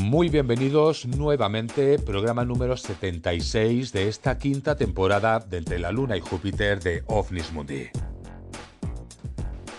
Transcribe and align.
Muy 0.00 0.30
bienvenidos 0.30 1.04
nuevamente, 1.04 1.98
programa 1.98 2.42
número 2.42 2.74
76 2.74 3.92
de 3.92 4.08
esta 4.08 4.38
quinta 4.38 4.74
temporada 4.74 5.40
de 5.40 5.58
Entre 5.58 5.78
la 5.78 5.92
Luna 5.92 6.16
y 6.16 6.20
Júpiter 6.20 6.80
de 6.80 7.04
OVNIS 7.06 7.52
Mundi. 7.52 7.90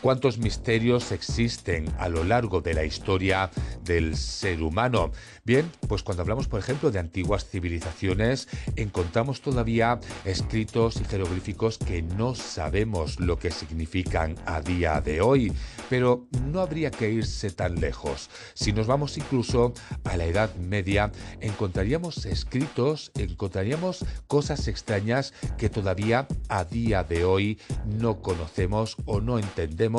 ¿Cuántos 0.02 0.40
misterios 0.40 1.12
existen 1.12 1.88
a 2.00 2.10
lo 2.10 2.24
largo 2.24 2.60
de 2.60 2.74
la 2.74 2.84
historia 2.84 3.52
del 3.84 4.18
ser 4.18 4.64
humano? 4.64 5.12
Bien, 5.44 5.72
pues 5.88 6.02
cuando 6.02 6.24
hablamos, 6.24 6.48
por 6.48 6.60
ejemplo, 6.60 6.90
de 6.90 6.98
antiguas 6.98 7.46
civilizaciones, 7.46 8.48
encontramos 8.76 9.42
todavía 9.42 10.00
escritos 10.26 11.00
y 11.00 11.04
jeroglíficos 11.04 11.78
que 11.78 12.02
no 12.02 12.34
sabemos 12.34 13.20
lo 13.20 13.38
que 13.38 13.52
significan 13.52 14.36
a 14.48 14.62
día 14.62 15.02
de 15.02 15.22
hoy, 15.22 15.54
pero 15.88 16.26
no 16.48 16.62
habría 16.62 16.90
que 16.90 17.12
irse 17.12 17.52
tan 17.52 17.80
lejos. 17.80 18.32
Si 18.56 18.74
nos 18.74 18.88
vamos 18.88 19.18
incluso 19.18 19.72
a 20.04 20.18
la 20.18 20.26
Edad 20.26 20.56
Media, 20.56 21.12
encontraríamos 21.42 22.26
escritos, 22.26 23.12
encontraríamos 23.14 24.04
cosas 24.26 24.68
extrañas 24.68 25.32
que 25.60 25.70
todavía 25.70 26.28
a 26.50 26.64
día 26.66 27.04
de 27.04 27.24
hoy 27.24 27.60
no 27.86 28.20
conocemos 28.24 28.98
o 29.06 29.22
no 29.22 29.38
entendemos 29.38 29.91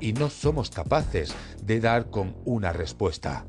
y 0.00 0.12
no 0.12 0.30
somos 0.30 0.70
capaces 0.70 1.34
de 1.62 1.80
dar 1.80 2.10
con 2.10 2.36
una 2.44 2.72
respuesta. 2.72 3.46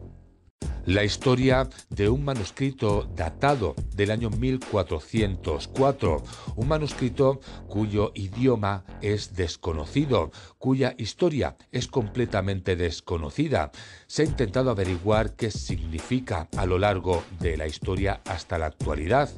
La 0.86 1.04
historia 1.04 1.70
de 1.90 2.10
un 2.10 2.26
manuscrito 2.26 3.08
datado 3.16 3.76
del 3.94 4.10
año 4.10 4.32
1404, 4.32 6.24
un 6.56 6.68
manuscrito 6.68 7.40
cuyo 7.68 8.12
idioma 8.16 8.84
es 9.00 9.36
desconocido, 9.36 10.32
cuya 10.62 10.94
historia 10.98 11.58
es 11.72 11.88
completamente 11.88 12.78
desconocida. 12.78 13.72
Se 14.08 14.22
ha 14.22 14.26
intentado 14.26 14.70
averiguar 14.70 15.36
qué 15.36 15.50
significa 15.52 16.48
a 16.56 16.66
lo 16.66 16.78
largo 16.78 17.24
de 17.40 17.58
la 17.58 17.68
historia 17.68 18.22
hasta 18.26 18.60
la 18.60 18.68
actualidad. 18.68 19.30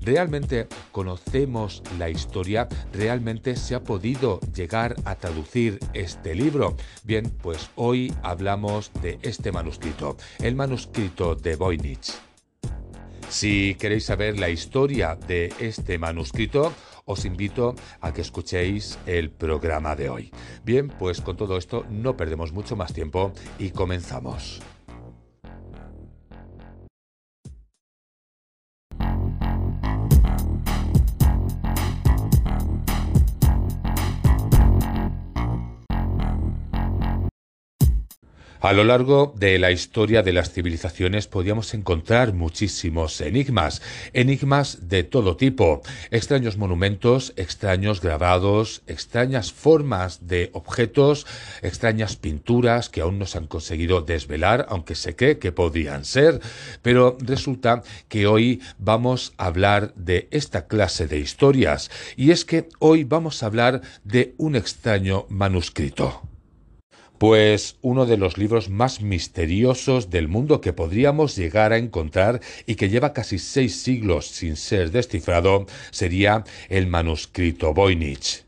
¿Realmente 0.00 0.66
conocemos 0.90 1.82
la 1.98 2.08
historia? 2.08 2.66
¿Realmente 2.94 3.54
se 3.56 3.74
ha 3.74 3.84
podido 3.84 4.40
llegar 4.54 4.96
a 5.04 5.16
traducir 5.16 5.78
este 5.92 6.34
libro? 6.34 6.76
Bien, 7.04 7.30
pues 7.30 7.70
hoy 7.76 8.12
hablamos 8.22 8.90
de 9.02 9.18
este 9.20 9.52
manuscrito, 9.52 10.16
el 10.38 10.56
manuscrito 10.56 11.34
de 11.34 11.56
Voynich. 11.56 12.14
Si 13.28 13.76
queréis 13.76 14.06
saber 14.06 14.40
la 14.40 14.48
historia 14.48 15.14
de 15.14 15.52
este 15.60 15.98
manuscrito, 15.98 16.72
os 17.04 17.24
invito 17.24 17.74
a 18.00 18.12
que 18.12 18.20
escuchéis 18.20 18.98
el 19.06 19.30
programa 19.30 19.96
de 19.96 20.08
hoy. 20.08 20.30
Bien, 20.64 20.88
pues 20.88 21.20
con 21.20 21.36
todo 21.36 21.56
esto 21.56 21.84
no 21.90 22.16
perdemos 22.16 22.52
mucho 22.52 22.76
más 22.76 22.92
tiempo 22.92 23.32
y 23.58 23.70
comenzamos. 23.70 24.60
A 38.62 38.74
lo 38.74 38.84
largo 38.84 39.32
de 39.38 39.58
la 39.58 39.70
historia 39.70 40.22
de 40.22 40.34
las 40.34 40.52
civilizaciones 40.52 41.26
podíamos 41.26 41.72
encontrar 41.72 42.34
muchísimos 42.34 43.18
enigmas, 43.22 43.80
enigmas 44.12 44.86
de 44.90 45.02
todo 45.02 45.38
tipo, 45.38 45.80
extraños 46.10 46.58
monumentos, 46.58 47.32
extraños 47.36 48.02
grabados, 48.02 48.82
extrañas 48.86 49.50
formas 49.50 50.26
de 50.26 50.50
objetos, 50.52 51.26
extrañas 51.62 52.16
pinturas 52.16 52.90
que 52.90 53.00
aún 53.00 53.18
no 53.18 53.24
se 53.24 53.38
han 53.38 53.46
conseguido 53.46 54.02
desvelar, 54.02 54.66
aunque 54.68 54.94
se 54.94 55.16
cree 55.16 55.38
que 55.38 55.52
podrían 55.52 56.04
ser, 56.04 56.42
pero 56.82 57.16
resulta 57.18 57.82
que 58.08 58.26
hoy 58.26 58.60
vamos 58.76 59.32
a 59.38 59.46
hablar 59.46 59.94
de 59.94 60.28
esta 60.32 60.66
clase 60.66 61.06
de 61.06 61.18
historias, 61.18 61.90
y 62.14 62.30
es 62.30 62.44
que 62.44 62.68
hoy 62.78 63.04
vamos 63.04 63.42
a 63.42 63.46
hablar 63.46 63.80
de 64.04 64.34
un 64.36 64.54
extraño 64.54 65.24
manuscrito. 65.30 66.20
Pues 67.20 67.76
uno 67.82 68.06
de 68.06 68.16
los 68.16 68.38
libros 68.38 68.70
más 68.70 69.02
misteriosos 69.02 70.08
del 70.08 70.26
mundo 70.26 70.62
que 70.62 70.72
podríamos 70.72 71.36
llegar 71.36 71.74
a 71.74 71.76
encontrar 71.76 72.40
y 72.64 72.76
que 72.76 72.88
lleva 72.88 73.12
casi 73.12 73.38
seis 73.38 73.82
siglos 73.82 74.26
sin 74.28 74.56
ser 74.56 74.90
descifrado 74.90 75.66
sería 75.90 76.44
el 76.70 76.86
manuscrito 76.86 77.74
Voynich. 77.74 78.46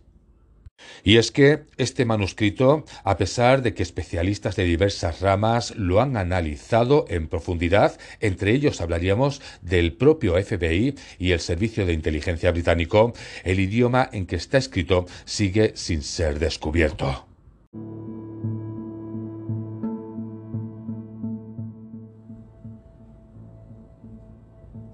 Y 1.04 1.18
es 1.18 1.30
que 1.30 1.64
este 1.76 2.06
manuscrito, 2.06 2.86
a 3.04 3.18
pesar 3.18 3.60
de 3.60 3.74
que 3.74 3.82
especialistas 3.82 4.56
de 4.56 4.64
diversas 4.64 5.20
ramas 5.20 5.76
lo 5.76 6.00
han 6.00 6.16
analizado 6.16 7.04
en 7.10 7.28
profundidad, 7.28 7.98
entre 8.20 8.52
ellos 8.52 8.80
hablaríamos 8.80 9.42
del 9.60 9.92
propio 9.92 10.42
FBI 10.42 10.94
y 11.18 11.32
el 11.32 11.40
Servicio 11.40 11.84
de 11.84 11.92
Inteligencia 11.92 12.50
británico, 12.50 13.12
el 13.44 13.60
idioma 13.60 14.08
en 14.14 14.24
que 14.24 14.36
está 14.36 14.56
escrito 14.56 15.04
sigue 15.26 15.72
sin 15.74 16.00
ser 16.00 16.38
descubierto. 16.38 17.26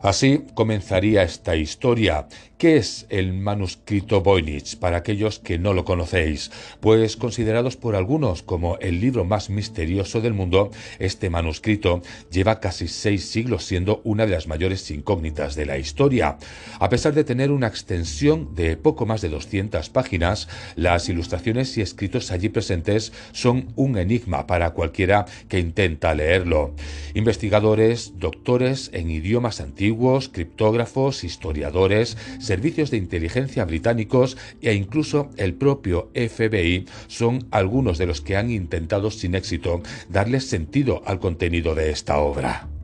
Así 0.01 0.45
comenzaría 0.55 1.23
esta 1.23 1.57
historia, 1.57 2.27
¿Qué 2.59 2.77
es 2.77 3.07
el 3.09 3.35
manuscrito 3.35 4.21
Voynich 4.21 4.81
para 4.81 4.97
aquellos 4.97 5.39
que 5.39 5.61
no 5.61 5.75
lo 5.75 5.85
conocéis? 5.85 6.51
Pues 6.81 7.17
considerados 7.17 7.77
por 7.77 7.95
algunos 7.95 8.43
como 8.43 8.79
el 8.79 9.01
libro 9.01 9.25
más 9.25 9.49
misterioso 9.49 10.21
del 10.21 10.35
mundo, 10.35 10.73
este 10.99 11.31
manuscrito 11.31 12.03
lleva 12.33 12.59
casi 12.59 12.89
seis 12.89 13.27
siglos 13.27 13.65
siendo 13.65 14.01
una 14.03 14.27
de 14.27 14.33
las 14.33 14.49
mayores 14.49 14.91
incógnitas 14.91 15.55
de 15.55 15.67
la 15.67 15.79
historia. 15.79 16.37
A 16.81 16.89
pesar 16.89 17.15
de 17.15 17.23
tener 17.23 17.53
una 17.53 17.69
extensión 17.69 18.57
de 18.57 18.77
poco 18.77 19.07
más 19.07 19.21
de 19.21 19.29
200 19.29 19.89
páginas, 19.91 20.49
las 20.75 21.09
ilustraciones 21.09 21.79
y 21.79 21.83
escritos 21.83 22.33
allí 22.33 22.49
presentes 22.49 23.13
son 23.31 23.69
un 23.77 23.97
enigma 23.99 24.49
para 24.49 24.71
cualquiera 24.71 25.27
que 25.49 25.61
intenta 25.61 26.13
leerlo. 26.13 26.75
Investigadores, 27.15 28.15
doctores 28.19 28.91
en 28.93 29.13
idiomas 29.13 29.61
antiguos, 29.61 30.29
criptógrafos, 30.29 31.23
historiadores, 31.23 32.17
servicios 32.49 32.91
de 32.91 32.97
inteligencia 32.97 33.67
británicos 33.67 34.39
e 34.63 34.73
incluso 34.73 35.31
el 35.37 35.53
propio 35.53 36.11
FBI 36.15 36.87
son 37.07 37.47
algunos 37.51 37.99
de 37.99 38.07
los 38.07 38.23
que 38.23 38.37
han 38.39 38.51
intentado 38.51 39.11
sin 39.11 39.35
éxito 39.35 39.83
darle 40.09 40.41
sentido 40.41 41.03
al 41.05 41.21
contenido 41.21 41.75
de 41.75 41.91
esta 41.91 42.17
obra. 42.19 42.78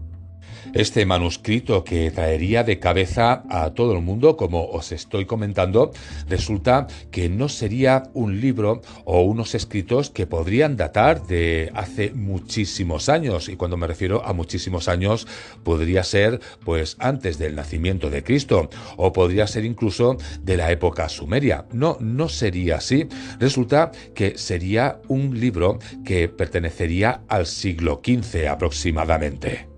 Este 0.75 1.07
manuscrito 1.07 1.85
que 1.85 2.11
traería 2.11 2.65
de 2.65 2.81
cabeza 2.81 3.45
a 3.49 3.75
todo 3.75 3.93
el 3.93 4.03
mundo, 4.03 4.37
como 4.37 4.67
os 4.67 4.91
estoy 4.91 5.25
comentando, 5.25 5.93
resulta 6.29 6.89
que 7.13 7.29
no 7.29 7.49
sería 7.49 8.03
un 8.13 8.41
libro 8.41 8.83
o 9.05 9.23
unos 9.23 9.55
escritos 9.55 10.11
que 10.11 10.27
podrían 10.27 10.77
datar 10.77 11.29
de 11.29 11.71
hace 11.75 12.11
muchísimos 12.11 13.09
años. 13.09 13.49
Y 13.49 13.55
cuando 13.55 13.77
me 13.77 13.87
refiero 13.87 14.27
a 14.27 14.33
muchísimos 14.33 14.89
años, 14.89 15.29
podría 15.63 16.03
ser 16.03 16.41
pues 16.65 16.97
antes 16.99 17.39
del 17.39 17.55
nacimiento 17.55 18.11
de 18.11 18.25
Cristo 18.25 18.69
o 18.97 19.13
podría 19.13 19.47
ser 19.47 19.65
incluso 19.65 20.17
de 20.43 20.57
la 20.57 20.73
época 20.73 21.09
sumeria. 21.09 21.67
No, 21.73 21.99
no 22.01 22.29
sería 22.29 22.79
así. 22.79 23.07
Resulta 23.39 23.93
que 24.13 24.37
sería 24.39 25.01
un 25.07 25.39
libro 25.39 25.79
que 26.05 26.29
pertenecería 26.29 27.23
al 27.29 27.47
siglo 27.47 28.03
XV 28.05 28.49
aproximadamente. 28.49 29.74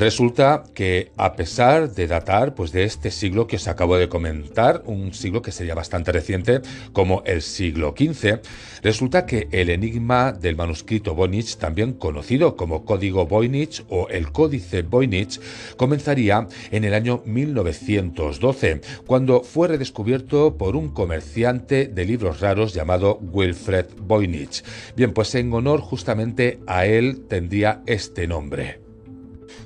Resulta 0.00 0.64
que 0.74 1.12
a 1.18 1.34
pesar 1.34 1.92
de 1.92 2.06
datar 2.06 2.54
pues 2.54 2.72
de 2.72 2.84
este 2.84 3.10
siglo 3.10 3.46
que 3.46 3.56
os 3.56 3.68
acabo 3.68 3.98
de 3.98 4.08
comentar, 4.08 4.82
un 4.86 5.12
siglo 5.12 5.42
que 5.42 5.52
sería 5.52 5.74
bastante 5.74 6.10
reciente 6.10 6.62
como 6.94 7.22
el 7.26 7.42
siglo 7.42 7.94
XV, 7.94 8.40
resulta 8.82 9.26
que 9.26 9.48
el 9.52 9.68
enigma 9.68 10.32
del 10.32 10.56
manuscrito 10.56 11.14
Voynich, 11.14 11.58
también 11.58 11.92
conocido 11.92 12.56
como 12.56 12.86
código 12.86 13.26
Voynich 13.26 13.84
o 13.90 14.08
el 14.08 14.32
códice 14.32 14.80
Voynich, 14.80 15.38
comenzaría 15.76 16.48
en 16.70 16.84
el 16.84 16.94
año 16.94 17.20
1912, 17.26 18.80
cuando 19.06 19.42
fue 19.42 19.68
redescubierto 19.68 20.56
por 20.56 20.76
un 20.76 20.94
comerciante 20.94 21.88
de 21.88 22.06
libros 22.06 22.40
raros 22.40 22.72
llamado 22.72 23.18
Wilfred 23.18 23.84
Voynich. 23.98 24.64
Bien, 24.96 25.12
pues 25.12 25.34
en 25.34 25.52
honor 25.52 25.80
justamente 25.80 26.58
a 26.66 26.86
él 26.86 27.26
tendría 27.28 27.82
este 27.84 28.26
nombre. 28.26 28.89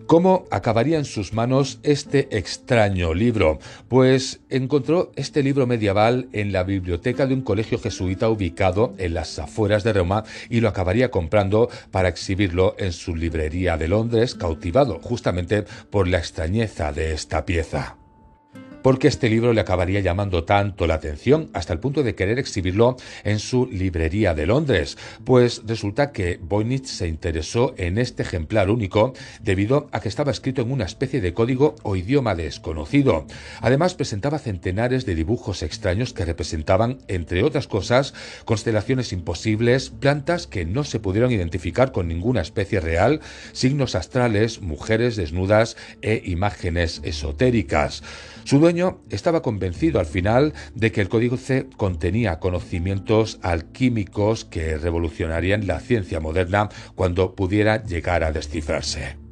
¿Cómo 0.06 0.44
acabaría 0.50 0.98
en 0.98 1.06
sus 1.06 1.32
manos 1.32 1.80
este 1.82 2.36
extraño 2.36 3.14
libro? 3.14 3.58
Pues 3.88 4.40
encontró 4.50 5.12
este 5.16 5.42
libro 5.42 5.66
medieval 5.66 6.28
en 6.32 6.52
la 6.52 6.62
biblioteca 6.62 7.26
de 7.26 7.32
un 7.32 7.40
colegio 7.40 7.78
jesuita 7.78 8.28
ubicado 8.28 8.92
en 8.98 9.14
las 9.14 9.38
afueras 9.38 9.82
de 9.82 9.94
Roma 9.94 10.24
y 10.50 10.60
lo 10.60 10.68
acabaría 10.68 11.10
comprando 11.10 11.70
para 11.90 12.08
exhibirlo 12.08 12.76
en 12.78 12.92
su 12.92 13.16
librería 13.16 13.78
de 13.78 13.88
Londres, 13.88 14.34
cautivado 14.34 15.00
justamente 15.00 15.64
por 15.90 16.06
la 16.06 16.18
extrañeza 16.18 16.92
de 16.92 17.14
esta 17.14 17.46
pieza. 17.46 17.96
Porque 18.84 19.08
este 19.08 19.30
libro 19.30 19.54
le 19.54 19.62
acabaría 19.62 20.00
llamando 20.00 20.44
tanto 20.44 20.86
la 20.86 20.96
atención 20.96 21.48
hasta 21.54 21.72
el 21.72 21.78
punto 21.78 22.02
de 22.02 22.14
querer 22.14 22.38
exhibirlo 22.38 22.98
en 23.24 23.38
su 23.38 23.66
librería 23.66 24.34
de 24.34 24.44
Londres, 24.44 24.98
pues 25.24 25.62
resulta 25.64 26.12
que 26.12 26.38
Voynich 26.42 26.84
se 26.84 27.08
interesó 27.08 27.72
en 27.78 27.96
este 27.96 28.24
ejemplar 28.24 28.68
único 28.68 29.14
debido 29.40 29.88
a 29.90 30.00
que 30.00 30.10
estaba 30.10 30.32
escrito 30.32 30.60
en 30.60 30.70
una 30.70 30.84
especie 30.84 31.22
de 31.22 31.32
código 31.32 31.76
o 31.82 31.96
idioma 31.96 32.34
desconocido. 32.34 33.26
Además 33.62 33.94
presentaba 33.94 34.38
centenares 34.38 35.06
de 35.06 35.14
dibujos 35.14 35.62
extraños 35.62 36.12
que 36.12 36.26
representaban, 36.26 36.98
entre 37.08 37.42
otras 37.42 37.66
cosas, 37.66 38.12
constelaciones 38.44 39.14
imposibles, 39.14 39.88
plantas 39.88 40.46
que 40.46 40.66
no 40.66 40.84
se 40.84 41.00
pudieron 41.00 41.32
identificar 41.32 41.90
con 41.90 42.06
ninguna 42.06 42.42
especie 42.42 42.80
real, 42.80 43.20
signos 43.52 43.94
astrales, 43.94 44.60
mujeres 44.60 45.16
desnudas 45.16 45.78
e 46.02 46.20
imágenes 46.26 47.00
esotéricas. 47.02 48.02
Su 48.44 48.58
dueño 48.58 48.73
estaba 49.10 49.42
convencido 49.42 50.00
al 50.00 50.06
final 50.06 50.52
de 50.74 50.92
que 50.92 51.00
el 51.00 51.08
códice 51.08 51.66
contenía 51.76 52.38
conocimientos 52.38 53.38
alquímicos 53.42 54.44
que 54.44 54.76
revolucionarían 54.78 55.66
la 55.66 55.80
ciencia 55.80 56.20
moderna 56.20 56.68
cuando 56.94 57.34
pudiera 57.34 57.82
llegar 57.84 58.24
a 58.24 58.32
descifrarse. 58.32 59.23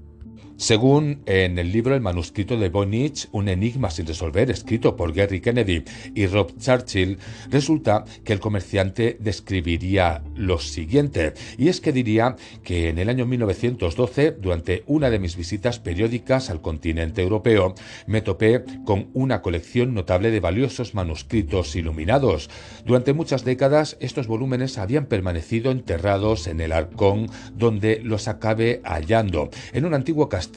Según 0.63 1.23
en 1.27 1.59
el 1.59 1.73
libro 1.73 1.97
El 1.97 2.03
manuscrito 2.03 2.57
de 2.57 2.69
Voynich, 2.69 3.29
un 3.33 3.49
enigma 3.49 3.91
sin 3.91 4.07
resolver, 4.07 4.49
escrito 4.49 4.95
por 4.95 5.13
Gary 5.13 5.41
Kennedy 5.41 5.83
y 6.15 6.27
Rob 6.27 6.57
Churchill, 6.57 7.19
resulta 7.51 8.05
que 8.23 8.33
el 8.33 8.39
comerciante 8.39 9.17
describiría 9.19 10.23
lo 10.37 10.61
siguiente, 10.61 11.35
y 11.59 11.67
es 11.67 11.81
que 11.81 11.91
diría 11.91 12.37
que 12.63 12.91
en 12.91 13.01
el 13.01 13.09
año 13.09 13.27
1912, 13.27 14.37
durante 14.41 14.85
una 14.87 15.11
de 15.11 15.19
mis 15.19 15.35
visitas 15.35 15.81
periódicas 15.81 16.49
al 16.49 16.63
continente 16.63 17.23
europeo, 17.23 17.75
me 18.07 18.23
topé 18.23 18.63
con 18.85 19.09
una 19.15 19.43
colección 19.43 19.95
notable 19.95 20.31
de 20.31 20.39
valiosos 20.39 20.95
manuscritos 20.95 21.75
iluminados. 21.75 22.51
Durante 22.87 23.15
muchas 23.15 23.45
décadas, 23.45 23.97
estos 23.99 24.29
volúmenes 24.29 24.79
habían 24.79 25.07
permanecido 25.07 25.73
enterrados 25.73 26.47
en 26.47 26.61
el 26.61 26.71
arcón 26.71 27.29
donde 27.53 28.01
los 28.05 28.29
acabé 28.29 28.81
hallando, 28.85 29.51
en 29.73 29.87
un 29.87 29.95
antiguo 29.95 30.29
castillo 30.29 30.52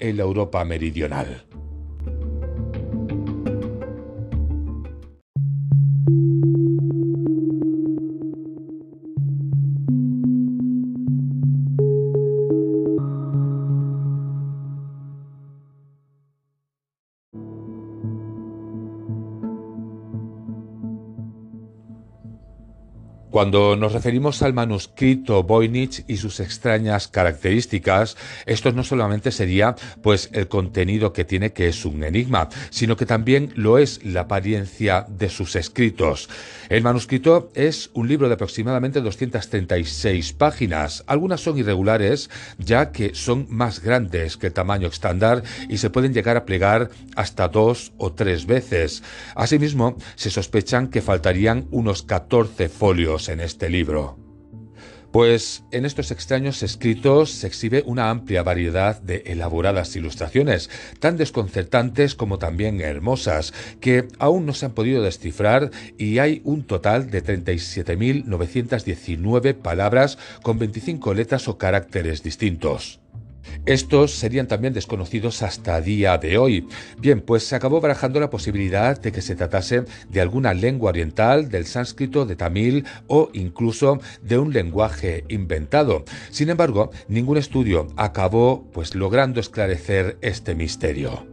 en 0.00 0.16
la 0.16 0.22
Europa 0.22 0.64
meridional. 0.64 1.44
Cuando 23.40 23.74
nos 23.74 23.94
referimos 23.94 24.42
al 24.42 24.52
manuscrito 24.52 25.42
Voynich 25.44 26.04
y 26.06 26.18
sus 26.18 26.40
extrañas 26.40 27.08
características, 27.08 28.18
esto 28.44 28.70
no 28.72 28.84
solamente 28.84 29.32
sería 29.32 29.76
pues 30.02 30.28
el 30.34 30.46
contenido 30.46 31.14
que 31.14 31.24
tiene 31.24 31.54
que 31.54 31.66
es 31.68 31.86
un 31.86 32.04
enigma, 32.04 32.50
sino 32.68 32.98
que 32.98 33.06
también 33.06 33.50
lo 33.56 33.78
es 33.78 34.04
la 34.04 34.20
apariencia 34.20 35.06
de 35.08 35.30
sus 35.30 35.56
escritos. 35.56 36.28
El 36.68 36.82
manuscrito 36.82 37.50
es 37.54 37.88
un 37.94 38.08
libro 38.08 38.28
de 38.28 38.34
aproximadamente 38.34 39.00
236 39.00 40.34
páginas. 40.34 41.02
Algunas 41.06 41.40
son 41.40 41.56
irregulares, 41.56 42.28
ya 42.58 42.92
que 42.92 43.14
son 43.14 43.46
más 43.48 43.80
grandes 43.80 44.36
que 44.36 44.48
el 44.48 44.52
tamaño 44.52 44.88
estándar 44.88 45.42
y 45.66 45.78
se 45.78 45.88
pueden 45.88 46.12
llegar 46.12 46.36
a 46.36 46.44
plegar 46.44 46.90
hasta 47.16 47.48
dos 47.48 47.92
o 47.96 48.12
tres 48.12 48.44
veces. 48.44 49.02
Asimismo, 49.34 49.96
se 50.16 50.28
sospechan 50.28 50.88
que 50.88 51.00
faltarían 51.00 51.68
unos 51.70 52.02
14 52.02 52.68
folios 52.68 53.29
en 53.30 53.40
este 53.40 53.68
libro. 53.68 54.16
Pues 55.10 55.64
en 55.72 55.84
estos 55.84 56.12
extraños 56.12 56.62
escritos 56.62 57.32
se 57.32 57.48
exhibe 57.48 57.82
una 57.84 58.10
amplia 58.10 58.44
variedad 58.44 59.02
de 59.02 59.24
elaboradas 59.26 59.96
ilustraciones, 59.96 60.70
tan 61.00 61.16
desconcertantes 61.16 62.14
como 62.14 62.38
también 62.38 62.80
hermosas, 62.80 63.52
que 63.80 64.06
aún 64.20 64.46
no 64.46 64.54
se 64.54 64.66
han 64.66 64.72
podido 64.72 65.02
descifrar 65.02 65.72
y 65.98 66.18
hay 66.18 66.42
un 66.44 66.62
total 66.62 67.10
de 67.10 67.24
37.919 67.24 69.54
palabras 69.54 70.16
con 70.42 70.60
25 70.60 71.12
letras 71.14 71.48
o 71.48 71.58
caracteres 71.58 72.22
distintos. 72.22 72.99
Estos 73.66 74.12
serían 74.12 74.48
también 74.48 74.72
desconocidos 74.72 75.42
hasta 75.42 75.80
día 75.80 76.18
de 76.18 76.38
hoy. 76.38 76.66
Bien, 76.98 77.20
pues 77.20 77.44
se 77.44 77.56
acabó 77.56 77.80
barajando 77.80 78.20
la 78.20 78.30
posibilidad 78.30 79.00
de 79.00 79.12
que 79.12 79.22
se 79.22 79.36
tratase 79.36 79.84
de 80.08 80.20
alguna 80.20 80.54
lengua 80.54 80.90
oriental, 80.90 81.48
del 81.50 81.66
sánscrito, 81.66 82.26
de 82.26 82.36
tamil 82.36 82.84
o 83.06 83.30
incluso 83.32 84.00
de 84.22 84.38
un 84.38 84.52
lenguaje 84.52 85.24
inventado. 85.28 86.04
Sin 86.30 86.50
embargo, 86.50 86.90
ningún 87.08 87.36
estudio 87.36 87.88
acabó 87.96 88.66
pues 88.72 88.94
logrando 88.94 89.40
esclarecer 89.40 90.18
este 90.20 90.54
misterio. 90.54 91.29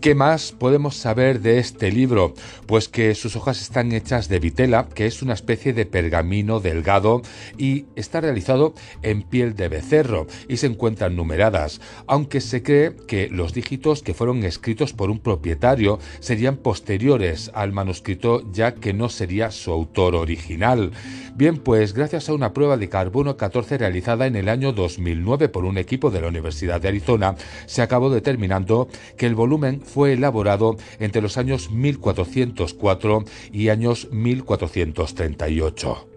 ¿Qué 0.00 0.14
más 0.14 0.52
podemos 0.52 0.96
saber 0.96 1.42
de 1.42 1.58
este 1.58 1.92
libro? 1.92 2.32
Pues 2.64 2.88
que 2.88 3.14
sus 3.14 3.36
hojas 3.36 3.60
están 3.60 3.92
hechas 3.92 4.30
de 4.30 4.38
vitela, 4.38 4.88
que 4.94 5.04
es 5.04 5.20
una 5.20 5.34
especie 5.34 5.74
de 5.74 5.84
pergamino 5.84 6.58
delgado 6.58 7.20
y 7.58 7.84
está 7.96 8.22
realizado 8.22 8.72
en 9.02 9.22
piel 9.22 9.54
de 9.54 9.68
becerro 9.68 10.26
y 10.48 10.56
se 10.56 10.68
encuentran 10.68 11.16
numeradas, 11.16 11.82
aunque 12.06 12.40
se 12.40 12.62
cree 12.62 12.96
que 13.06 13.28
los 13.28 13.52
dígitos 13.52 14.02
que 14.02 14.14
fueron 14.14 14.42
escritos 14.44 14.94
por 14.94 15.10
un 15.10 15.18
propietario 15.18 15.98
serían 16.20 16.56
posteriores 16.56 17.50
al 17.52 17.72
manuscrito 17.72 18.50
ya 18.52 18.76
que 18.76 18.94
no 18.94 19.10
sería 19.10 19.50
su 19.50 19.70
autor 19.70 20.14
original. 20.14 20.92
Bien, 21.34 21.58
pues 21.58 21.92
gracias 21.92 22.30
a 22.30 22.32
una 22.32 22.54
prueba 22.54 22.78
de 22.78 22.88
carbono 22.88 23.36
14 23.36 23.76
realizada 23.76 24.26
en 24.26 24.36
el 24.36 24.48
año 24.48 24.72
2009 24.72 25.50
por 25.50 25.66
un 25.66 25.76
equipo 25.76 26.10
de 26.10 26.22
la 26.22 26.28
Universidad 26.28 26.80
de 26.80 26.88
Arizona, 26.88 27.34
se 27.66 27.82
acabó 27.82 28.08
determinando 28.08 28.88
que 29.18 29.26
el 29.26 29.34
volumen 29.34 29.82
fue 29.90 30.14
elaborado 30.14 30.76
entre 30.98 31.20
los 31.20 31.36
años 31.36 31.70
1404 31.70 33.24
y 33.52 33.68
años 33.68 34.08
1438. 34.10 36.09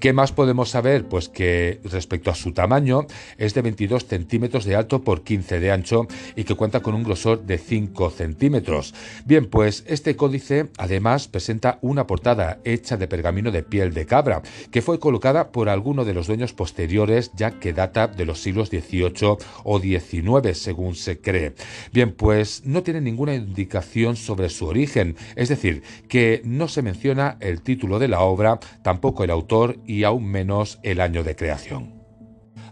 ¿Qué 0.00 0.12
más 0.12 0.30
podemos 0.30 0.70
saber? 0.70 1.06
Pues 1.06 1.28
que 1.28 1.80
respecto 1.82 2.30
a 2.30 2.36
su 2.36 2.52
tamaño 2.52 3.06
es 3.36 3.54
de 3.54 3.62
22 3.62 4.06
centímetros 4.06 4.64
de 4.64 4.76
alto 4.76 5.02
por 5.02 5.22
15 5.24 5.58
de 5.58 5.72
ancho 5.72 6.06
y 6.36 6.44
que 6.44 6.54
cuenta 6.54 6.80
con 6.80 6.94
un 6.94 7.02
grosor 7.02 7.42
de 7.44 7.58
5 7.58 8.10
centímetros. 8.10 8.94
Bien, 9.24 9.46
pues 9.46 9.82
este 9.88 10.14
códice 10.14 10.68
además 10.78 11.26
presenta 11.26 11.80
una 11.82 12.06
portada 12.06 12.60
hecha 12.62 12.96
de 12.96 13.08
pergamino 13.08 13.50
de 13.50 13.64
piel 13.64 13.92
de 13.92 14.06
cabra 14.06 14.42
que 14.70 14.82
fue 14.82 15.00
colocada 15.00 15.50
por 15.50 15.68
alguno 15.68 16.04
de 16.04 16.14
los 16.14 16.28
dueños 16.28 16.52
posteriores 16.52 17.32
ya 17.34 17.58
que 17.58 17.72
data 17.72 18.06
de 18.06 18.24
los 18.24 18.40
siglos 18.40 18.68
XVIII 18.68 19.36
o 19.64 19.80
XIX 19.80 20.56
según 20.56 20.94
se 20.94 21.20
cree. 21.20 21.54
Bien, 21.92 22.12
pues 22.12 22.62
no 22.64 22.84
tiene 22.84 23.00
ninguna 23.00 23.34
indicación 23.34 24.14
sobre 24.14 24.48
su 24.48 24.66
origen, 24.66 25.16
es 25.34 25.48
decir, 25.48 25.82
que 26.06 26.40
no 26.44 26.68
se 26.68 26.82
menciona 26.82 27.36
el 27.40 27.62
título 27.62 27.98
de 27.98 28.06
la 28.06 28.20
obra, 28.20 28.60
tampoco 28.82 29.24
el 29.24 29.30
autor 29.30 29.76
y 29.88 30.04
aún 30.04 30.26
menos 30.30 30.78
el 30.82 31.00
año 31.00 31.24
de 31.24 31.34
creación. 31.34 31.97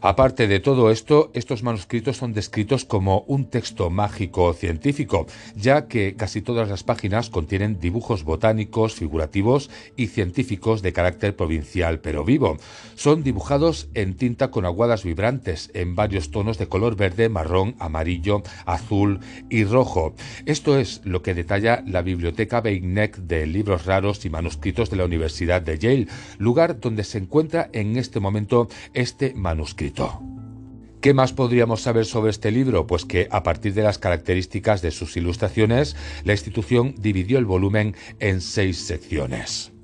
Aparte 0.00 0.46
de 0.46 0.60
todo 0.60 0.90
esto, 0.90 1.30
estos 1.34 1.62
manuscritos 1.62 2.16
son 2.16 2.32
descritos 2.32 2.84
como 2.84 3.20
un 3.26 3.46
texto 3.46 3.90
mágico 3.90 4.52
científico, 4.52 5.26
ya 5.54 5.86
que 5.86 6.14
casi 6.16 6.42
todas 6.42 6.68
las 6.68 6.84
páginas 6.84 7.30
contienen 7.30 7.80
dibujos 7.80 8.24
botánicos, 8.24 8.94
figurativos 8.94 9.70
y 9.96 10.08
científicos 10.08 10.82
de 10.82 10.92
carácter 10.92 11.34
provincial 11.36 12.00
pero 12.00 12.24
vivo. 12.24 12.56
Son 12.94 13.22
dibujados 13.22 13.88
en 13.94 14.16
tinta 14.16 14.50
con 14.50 14.64
aguadas 14.64 15.04
vibrantes 15.04 15.70
en 15.74 15.94
varios 15.94 16.30
tonos 16.30 16.58
de 16.58 16.68
color 16.68 16.96
verde, 16.96 17.28
marrón, 17.28 17.74
amarillo, 17.78 18.42
azul 18.64 19.20
y 19.50 19.64
rojo. 19.64 20.14
Esto 20.44 20.78
es 20.78 21.00
lo 21.04 21.22
que 21.22 21.34
detalla 21.34 21.82
la 21.86 22.02
Biblioteca 22.02 22.60
Beineck 22.60 23.16
de 23.16 23.46
Libros 23.46 23.86
Raros 23.86 24.24
y 24.24 24.30
Manuscritos 24.30 24.90
de 24.90 24.96
la 24.96 25.04
Universidad 25.04 25.62
de 25.62 25.78
Yale, 25.78 26.08
lugar 26.38 26.80
donde 26.80 27.04
se 27.04 27.18
encuentra 27.18 27.68
en 27.72 27.96
este 27.96 28.20
momento 28.20 28.68
este 28.94 29.34
manuscrito. 29.34 29.85
¿Qué 31.00 31.14
más 31.14 31.32
podríamos 31.32 31.82
saber 31.82 32.04
sobre 32.06 32.30
este 32.30 32.50
libro? 32.50 32.86
Pues 32.86 33.04
que 33.04 33.28
a 33.30 33.42
partir 33.42 33.74
de 33.74 33.82
las 33.82 33.98
características 33.98 34.82
de 34.82 34.90
sus 34.90 35.16
ilustraciones, 35.16 35.94
la 36.24 36.32
institución 36.32 36.94
dividió 36.98 37.38
el 37.38 37.44
volumen 37.44 37.94
en 38.18 38.40
seis 38.40 38.78
secciones. 38.78 39.75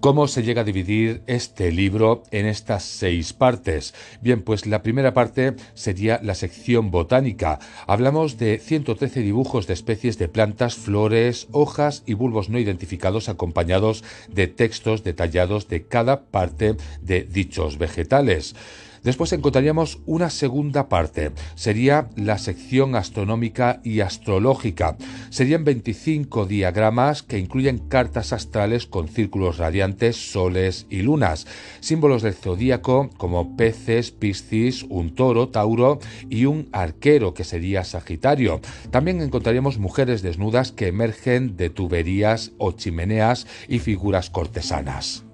¿Cómo 0.00 0.28
se 0.28 0.42
llega 0.42 0.62
a 0.62 0.64
dividir 0.64 1.20
este 1.26 1.70
libro 1.70 2.22
en 2.30 2.46
estas 2.46 2.84
seis 2.84 3.34
partes? 3.34 3.92
Bien, 4.22 4.40
pues 4.40 4.64
la 4.64 4.82
primera 4.82 5.12
parte 5.12 5.56
sería 5.74 6.18
la 6.22 6.34
sección 6.34 6.90
botánica. 6.90 7.58
Hablamos 7.86 8.38
de 8.38 8.58
113 8.58 9.20
dibujos 9.20 9.66
de 9.66 9.74
especies 9.74 10.16
de 10.16 10.28
plantas, 10.28 10.74
flores, 10.74 11.48
hojas 11.52 12.02
y 12.06 12.14
bulbos 12.14 12.48
no 12.48 12.58
identificados 12.58 13.28
acompañados 13.28 14.02
de 14.30 14.46
textos 14.46 15.04
detallados 15.04 15.68
de 15.68 15.82
cada 15.82 16.22
parte 16.22 16.76
de 17.02 17.20
dichos 17.24 17.76
vegetales. 17.76 18.56
Después 19.02 19.32
encontraríamos 19.32 20.00
una 20.04 20.28
segunda 20.28 20.88
parte, 20.88 21.32
sería 21.54 22.10
la 22.16 22.36
sección 22.38 22.94
astronómica 22.94 23.80
y 23.82 24.00
astrológica. 24.00 24.96
Serían 25.30 25.64
25 25.64 26.46
diagramas 26.46 27.22
que 27.22 27.38
incluyen 27.38 27.78
cartas 27.78 28.32
astrales 28.32 28.86
con 28.86 29.08
círculos 29.08 29.56
radiantes, 29.56 30.32
soles 30.32 30.86
y 30.90 31.02
lunas, 31.02 31.46
símbolos 31.80 32.22
del 32.22 32.34
zodíaco 32.34 33.10
como 33.16 33.56
peces, 33.56 34.10
piscis, 34.10 34.84
un 34.88 35.14
toro, 35.14 35.48
tauro 35.48 35.98
y 36.28 36.44
un 36.44 36.68
arquero 36.72 37.32
que 37.32 37.44
sería 37.44 37.84
Sagitario. 37.84 38.60
También 38.90 39.22
encontraríamos 39.22 39.78
mujeres 39.78 40.22
desnudas 40.22 40.72
que 40.72 40.88
emergen 40.88 41.56
de 41.56 41.70
tuberías 41.70 42.52
o 42.58 42.72
chimeneas 42.72 43.46
y 43.68 43.78
figuras 43.78 44.30
cortesanas. 44.30 45.24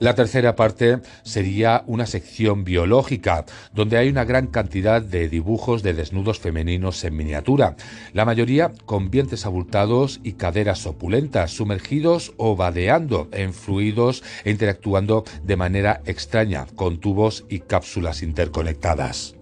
La 0.00 0.14
tercera 0.14 0.56
parte 0.56 1.00
sería 1.24 1.84
una 1.86 2.06
sección 2.06 2.64
biológica, 2.64 3.44
donde 3.74 3.98
hay 3.98 4.08
una 4.08 4.24
gran 4.24 4.46
cantidad 4.46 5.02
de 5.02 5.28
dibujos 5.28 5.82
de 5.82 5.92
desnudos 5.92 6.38
femeninos 6.38 7.04
en 7.04 7.14
miniatura, 7.14 7.76
la 8.14 8.24
mayoría 8.24 8.72
con 8.86 9.10
vientres 9.10 9.44
abultados 9.44 10.20
y 10.24 10.32
caderas 10.32 10.86
opulentas, 10.86 11.50
sumergidos 11.50 12.32
o 12.38 12.56
vadeando 12.56 13.28
en 13.32 13.52
fluidos 13.52 14.24
e 14.44 14.50
interactuando 14.50 15.24
de 15.42 15.56
manera 15.56 16.00
extraña 16.06 16.64
con 16.76 16.98
tubos 16.98 17.44
y 17.50 17.60
cápsulas 17.60 18.22
interconectadas. 18.22 19.39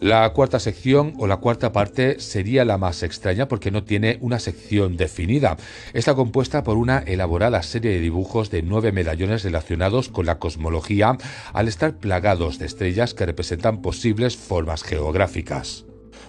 La 0.00 0.28
cuarta 0.32 0.58
sección 0.58 1.14
o 1.18 1.26
la 1.26 1.38
cuarta 1.38 1.72
parte 1.72 2.20
sería 2.20 2.64
la 2.64 2.78
más 2.78 3.02
extraña 3.02 3.48
porque 3.48 3.70
no 3.70 3.84
tiene 3.84 4.18
una 4.20 4.38
sección 4.38 4.96
definida. 4.96 5.56
Está 5.92 6.14
compuesta 6.14 6.62
por 6.62 6.76
una 6.76 6.98
elaborada 6.98 7.62
serie 7.62 7.92
de 7.92 8.00
dibujos 8.00 8.50
de 8.50 8.62
nueve 8.62 8.92
medallones 8.92 9.44
relacionados 9.44 10.08
con 10.08 10.26
la 10.26 10.38
cosmología 10.38 11.16
al 11.52 11.68
estar 11.68 11.94
plagados 11.94 12.58
de 12.58 12.66
estrellas 12.66 13.14
que 13.14 13.26
representan 13.26 13.82
posibles 13.82 14.36
formas 14.36 14.82
geográficas. 14.82 15.84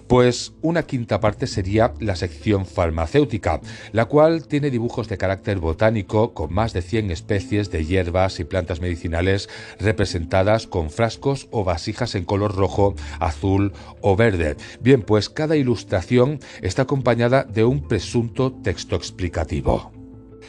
Pues 0.08 0.52
una 0.62 0.84
quinta 0.84 1.20
parte 1.20 1.46
sería 1.48 1.92
la 1.98 2.14
sección 2.14 2.64
farmacéutica, 2.64 3.60
la 3.92 4.04
cual 4.04 4.46
tiene 4.46 4.70
dibujos 4.70 5.08
de 5.08 5.18
carácter 5.18 5.58
botánico 5.58 6.32
con 6.32 6.54
más 6.54 6.72
de 6.72 6.82
100 6.82 7.10
especies 7.10 7.70
de 7.70 7.84
hierbas 7.84 8.38
y 8.38 8.44
plantas 8.44 8.80
medicinales 8.80 9.48
representadas 9.80 10.66
con 10.66 10.90
frascos 10.90 11.48
o 11.50 11.64
vasijas 11.64 12.14
en 12.14 12.24
color 12.24 12.54
rojo, 12.54 12.94
azul 13.18 13.72
o 14.00 14.14
verde. 14.14 14.56
Bien, 14.80 15.02
pues 15.02 15.28
cada 15.28 15.56
ilustración 15.56 16.38
está 16.62 16.82
acompañada 16.82 17.44
de 17.44 17.64
un 17.64 17.88
presunto 17.88 18.52
texto 18.52 18.94
explicativo. 18.94 19.95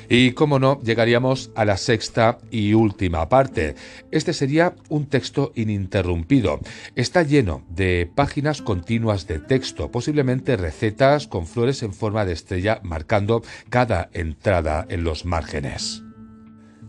Y 0.09 0.31
como 0.31 0.59
no, 0.59 0.79
llegaríamos 0.81 1.51
a 1.55 1.65
la 1.65 1.77
sexta 1.77 2.37
y 2.49 2.73
última 2.73 3.27
parte. 3.29 3.75
Este 4.11 4.33
sería 4.33 4.75
un 4.89 5.07
texto 5.07 5.51
ininterrumpido. 5.55 6.59
Está 6.95 7.23
lleno 7.23 7.63
de 7.69 8.09
páginas 8.13 8.61
continuas 8.61 9.27
de 9.27 9.39
texto, 9.39 9.91
posiblemente 9.91 10.55
recetas 10.55 11.27
con 11.27 11.45
flores 11.45 11.83
en 11.83 11.93
forma 11.93 12.25
de 12.25 12.33
estrella 12.33 12.79
marcando 12.83 13.43
cada 13.69 14.09
entrada 14.13 14.85
en 14.89 15.03
los 15.03 15.25
márgenes. 15.25 16.03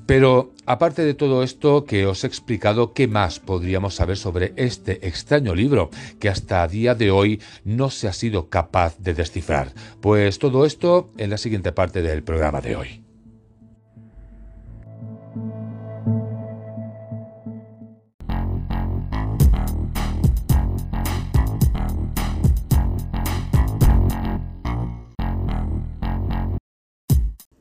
Pero 0.07 0.55
aparte 0.65 1.05
de 1.05 1.13
todo 1.13 1.43
esto 1.43 1.85
que 1.85 2.07
os 2.07 2.25
he 2.25 2.27
explicado, 2.29 2.95
¿qué 2.95 3.07
más 3.07 3.41
podríamos 3.41 3.97
saber 3.97 4.17
sobre 4.17 4.55
este 4.57 5.07
extraño 5.07 5.55
libro 5.55 5.91
que 6.19 6.31
hasta 6.31 6.63
a 6.63 6.69
día 6.69 6.95
de 6.95 7.11
hoy 7.11 7.43
no 7.65 7.91
se 7.91 8.09
ha 8.09 8.15
sido 8.15 8.49
capaz 8.49 8.97
de 8.99 9.13
descifrar? 9.13 9.75
Pues 10.01 10.39
todo 10.39 10.65
esto 10.65 11.11
en 11.19 11.29
la 11.29 11.37
siguiente 11.37 11.73
parte 11.73 12.01
del 12.01 12.23
programa 12.23 12.63
de 12.63 12.77
hoy. 12.77 13.08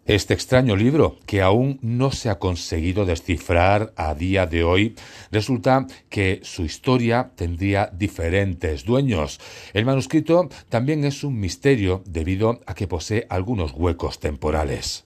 Este 0.08 0.34
extraño 0.34 0.78
libro, 0.78 1.18
que 1.26 1.42
aún 1.42 1.80
no 1.82 2.12
se 2.12 2.30
ha 2.30 2.40
conseguido 2.40 3.06
descifrar 3.06 3.92
a 3.98 4.16
día 4.16 4.46
de 4.46 4.64
hoy, 4.64 4.96
resulta 5.34 5.86
que 6.10 6.40
su 6.44 6.64
historia 6.64 7.32
tendría 7.36 7.90
diferentes 7.92 8.86
dueños. 8.86 9.42
El 9.74 9.84
manuscrito 9.84 10.48
también 10.70 11.04
es 11.04 11.26
un 11.26 11.38
misterio 11.38 12.04
debido 12.06 12.62
a 12.66 12.74
que 12.74 12.88
posee 12.88 13.28
algunos 13.30 13.74
huecos 13.74 14.22
temporales. 14.22 15.04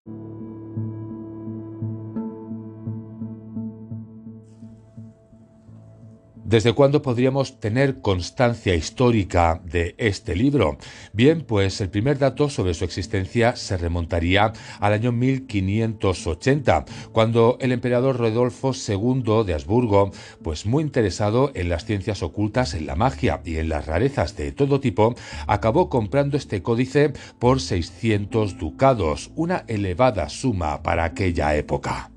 ¿Desde 6.52 6.74
cuándo 6.74 7.02
podríamos 7.02 7.62
tener 7.62 8.02
constancia 8.02 8.76
histórica 8.76 9.62
de 9.64 9.96
este 9.98 10.36
libro? 10.36 10.78
Bien, 11.14 11.46
pues 11.48 11.80
el 11.80 11.90
primer 11.90 12.20
dato 12.20 12.50
sobre 12.50 12.74
su 12.74 12.84
existencia 12.84 13.56
se 13.56 13.78
remontaría 13.78 14.52
al 14.82 14.92
año 14.92 15.14
1580, 15.14 16.84
cuando 17.14 17.58
el 17.62 17.72
emperador 17.72 18.18
Rodolfo 18.18 18.74
II 18.74 19.46
de 19.46 19.54
Habsburgo, 19.54 20.12
pues 20.44 20.66
muy 20.66 20.84
interesado 20.84 21.52
en 21.54 21.70
las 21.70 21.86
ciencias 21.86 22.22
ocultas, 22.22 22.74
en 22.74 22.86
la 22.86 22.98
magia 22.98 23.40
y 23.46 23.56
en 23.56 23.70
las 23.70 23.86
rarezas 23.86 24.36
de 24.36 24.52
todo 24.52 24.82
tipo, 24.82 25.16
acabó 25.48 25.88
comprando 25.88 26.36
este 26.36 26.62
códice 26.62 27.14
por 27.40 27.62
600 27.62 28.58
ducados, 28.58 29.32
una 29.36 29.64
elevada 29.70 30.28
suma 30.28 30.84
para 30.84 31.06
aquella 31.06 31.56
época. 31.56 32.12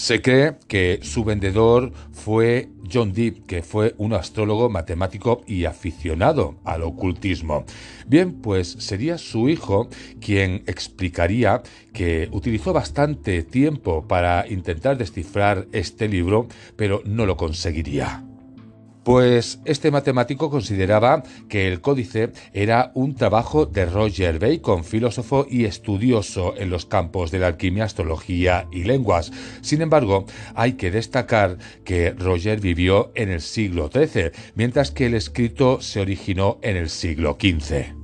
Se 0.00 0.22
cree 0.22 0.54
que 0.66 1.00
su 1.02 1.24
vendedor 1.24 1.92
fue 2.10 2.70
John 2.90 3.12
Dee, 3.12 3.42
que 3.46 3.62
fue 3.62 3.94
un 3.98 4.14
astrólogo, 4.14 4.70
matemático 4.70 5.42
y 5.46 5.66
aficionado 5.66 6.56
al 6.64 6.84
ocultismo. 6.84 7.66
Bien, 8.06 8.32
pues 8.40 8.76
sería 8.78 9.18
su 9.18 9.50
hijo 9.50 9.90
quien 10.18 10.62
explicaría 10.66 11.62
que 11.92 12.30
utilizó 12.32 12.72
bastante 12.72 13.42
tiempo 13.42 14.08
para 14.08 14.46
intentar 14.48 14.96
descifrar 14.96 15.68
este 15.70 16.08
libro, 16.08 16.48
pero 16.76 17.02
no 17.04 17.26
lo 17.26 17.36
conseguiría. 17.36 18.24
Pues 19.04 19.60
este 19.64 19.90
matemático 19.90 20.50
consideraba 20.50 21.22
que 21.48 21.68
el 21.68 21.80
códice 21.80 22.32
era 22.52 22.92
un 22.94 23.14
trabajo 23.14 23.64
de 23.64 23.86
Roger 23.86 24.38
Bacon, 24.38 24.84
filósofo 24.84 25.46
y 25.48 25.64
estudioso 25.64 26.54
en 26.56 26.70
los 26.70 26.84
campos 26.84 27.30
de 27.30 27.38
la 27.38 27.46
alquimia, 27.46 27.84
astrología 27.84 28.66
y 28.70 28.84
lenguas. 28.84 29.32
Sin 29.62 29.80
embargo, 29.80 30.26
hay 30.54 30.74
que 30.74 30.90
destacar 30.90 31.56
que 31.84 32.10
Roger 32.10 32.60
vivió 32.60 33.10
en 33.14 33.30
el 33.30 33.40
siglo 33.40 33.90
XIII, 33.92 34.32
mientras 34.54 34.90
que 34.90 35.06
el 35.06 35.14
escrito 35.14 35.80
se 35.80 36.00
originó 36.00 36.58
en 36.62 36.76
el 36.76 36.90
siglo 36.90 37.38
XV. 37.40 37.99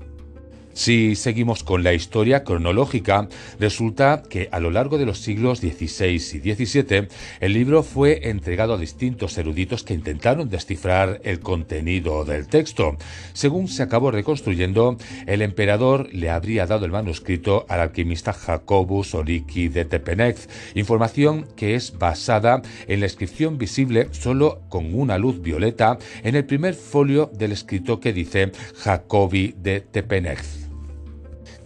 Si 0.77 1.17
seguimos 1.17 1.65
con 1.65 1.83
la 1.83 1.95
historia 1.95 2.45
cronológica, 2.45 3.31
resulta 3.59 4.23
que 4.29 4.51
a 4.53 4.61
lo 4.61 4.71
largo 4.71 4.99
de 4.99 5.07
los 5.07 5.19
siglos 5.19 5.61
XVI 5.61 6.17
y 6.17 6.55
XVII 6.55 7.09
el 7.41 7.53
libro 7.55 7.83
fue 7.83 8.29
entregado 8.29 8.75
a 8.75 8.79
distintos 8.79 9.39
eruditos 9.39 9.85
que 9.85 9.95
intentaron 9.95 10.51
descifrar 10.51 11.23
el 11.25 11.41
contenido 11.41 12.27
del 12.27 12.47
texto. 12.47 12.99
Según 13.33 13.69
se 13.69 13.85
acabó 13.85 14.11
reconstruyendo, 14.11 14.99
el 15.27 15.41
emperador 15.41 16.13
le 16.13 16.29
habría 16.29 16.67
dado 16.67 16.85
el 16.85 16.93
manuscrito 16.93 17.65
al 17.71 17.81
alquimista 17.81 18.35
Jacobus 18.35 19.15
Oriki 19.15 19.69
de 19.69 19.87
Tepenec, 19.87 20.37
información 20.75 21.47
que 21.57 21.75
es 21.75 21.97
basada 21.99 22.61
en 22.87 23.01
la 23.01 23.07
inscripción 23.07 23.57
visible 23.57 24.09
solo 24.11 24.61
con 24.69 24.95
una 24.95 25.17
luz 25.17 25.41
violeta 25.41 25.97
en 26.23 26.37
el 26.37 26.45
primer 26.45 26.75
folio 26.75 27.31
del 27.33 27.53
escrito 27.53 27.99
que 27.99 28.13
dice 28.13 28.53
Jacobi 28.77 29.55
de 29.57 29.81
Tepenec 29.81 30.66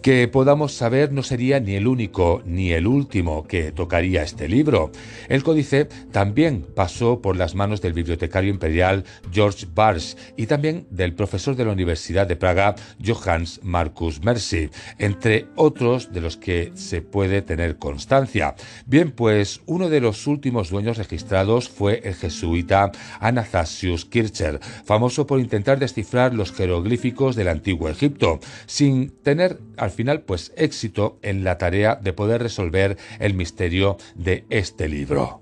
que 0.01 0.27
podamos 0.27 0.73
saber 0.73 1.11
no 1.11 1.23
sería 1.23 1.59
ni 1.59 1.75
el 1.75 1.87
único 1.87 2.41
ni 2.45 2.71
el 2.71 2.87
último 2.87 3.47
que 3.47 3.71
tocaría 3.71 4.23
este 4.23 4.47
libro. 4.47 4.91
El 5.29 5.43
códice 5.43 5.85
también 6.11 6.65
pasó 6.75 7.21
por 7.21 7.35
las 7.35 7.55
manos 7.55 7.81
del 7.81 7.93
bibliotecario 7.93 8.49
imperial 8.49 9.03
George 9.31 9.67
Barsh 9.73 10.15
y 10.37 10.47
también 10.47 10.87
del 10.89 11.13
profesor 11.13 11.55
de 11.55 11.65
la 11.65 11.71
Universidad 11.71 12.27
de 12.27 12.35
Praga 12.35 12.75
Johannes 13.05 13.59
Marcus 13.63 14.23
Mercy, 14.23 14.69
entre 14.97 15.47
otros 15.55 16.11
de 16.11 16.21
los 16.21 16.37
que 16.37 16.71
se 16.75 17.01
puede 17.01 17.41
tener 17.41 17.77
constancia. 17.77 18.55
Bien, 18.85 19.11
pues 19.11 19.61
uno 19.65 19.89
de 19.89 20.01
los 20.01 20.25
últimos 20.27 20.69
dueños 20.69 20.97
registrados 20.97 21.69
fue 21.69 22.01
el 22.03 22.15
jesuita 22.15 22.91
Anastasius 23.19 24.05
Kircher, 24.05 24.59
famoso 24.83 25.27
por 25.27 25.39
intentar 25.39 25.79
descifrar 25.79 26.33
los 26.33 26.51
jeroglíficos 26.51 27.35
del 27.35 27.49
antiguo 27.49 27.89
Egipto, 27.89 28.39
sin 28.65 29.11
tener 29.23 29.59
al 29.77 29.90
al 29.91 29.97
final 29.97 30.21
pues 30.21 30.53
éxito 30.55 31.19
en 31.21 31.43
la 31.43 31.57
tarea 31.57 31.99
de 32.01 32.13
poder 32.13 32.41
resolver 32.41 32.97
el 33.19 33.33
misterio 33.33 33.97
de 34.15 34.45
este 34.49 34.87
libro. 34.87 35.41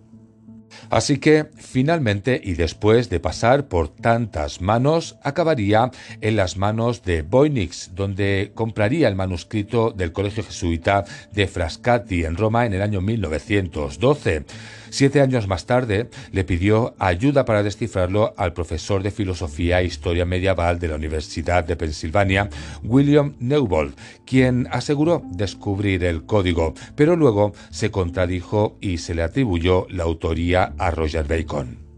Así 0.90 1.18
que, 1.18 1.48
finalmente, 1.56 2.40
y 2.44 2.54
después 2.54 3.10
de 3.10 3.20
pasar 3.20 3.68
por 3.68 3.90
tantas 3.90 4.62
manos, 4.62 5.18
acabaría 5.24 5.92
en 6.22 6.36
las 6.36 6.58
manos 6.58 7.04
de 7.04 7.22
Voynich, 7.22 7.90
donde 7.92 8.52
compraría 8.56 9.08
el 9.08 9.16
manuscrito 9.16 9.92
del 9.92 10.12
Colegio 10.12 10.44
Jesuita 10.44 11.06
de 11.32 11.48
Frascati 11.48 12.24
en 12.24 12.38
Roma 12.38 12.66
en 12.66 12.74
el 12.74 12.82
año 12.82 13.02
1912. 13.02 14.46
Siete 14.90 15.22
años 15.22 15.48
más 15.48 15.66
tarde 15.66 16.10
le 16.32 16.44
pidió 16.44 16.96
ayuda 17.00 17.46
para 17.46 17.64
descifrarlo 17.64 18.34
al 18.38 18.54
profesor 18.54 19.04
de 19.04 19.12
Filosofía 19.12 19.82
e 19.82 19.86
Historia 19.86 20.26
Medieval 20.26 20.80
de 20.80 20.88
la 20.88 20.96
Universidad 20.96 21.64
de 21.64 21.76
Pensilvania, 21.76 22.50
William 22.84 23.36
Newbold, 23.40 23.96
quien 24.26 24.68
aseguró 24.72 25.22
descubrir 25.32 26.04
el 26.04 26.26
código, 26.26 26.74
pero 26.96 27.16
luego 27.16 27.54
se 27.70 27.92
contradijo 27.92 28.78
y 28.82 28.98
se 28.98 29.16
le 29.16 29.24
atribuyó 29.24 29.88
la 29.90 30.04
autoría 30.04 30.74
a 30.78 30.92
Roger 30.92 31.26
Bacon. 31.26 31.89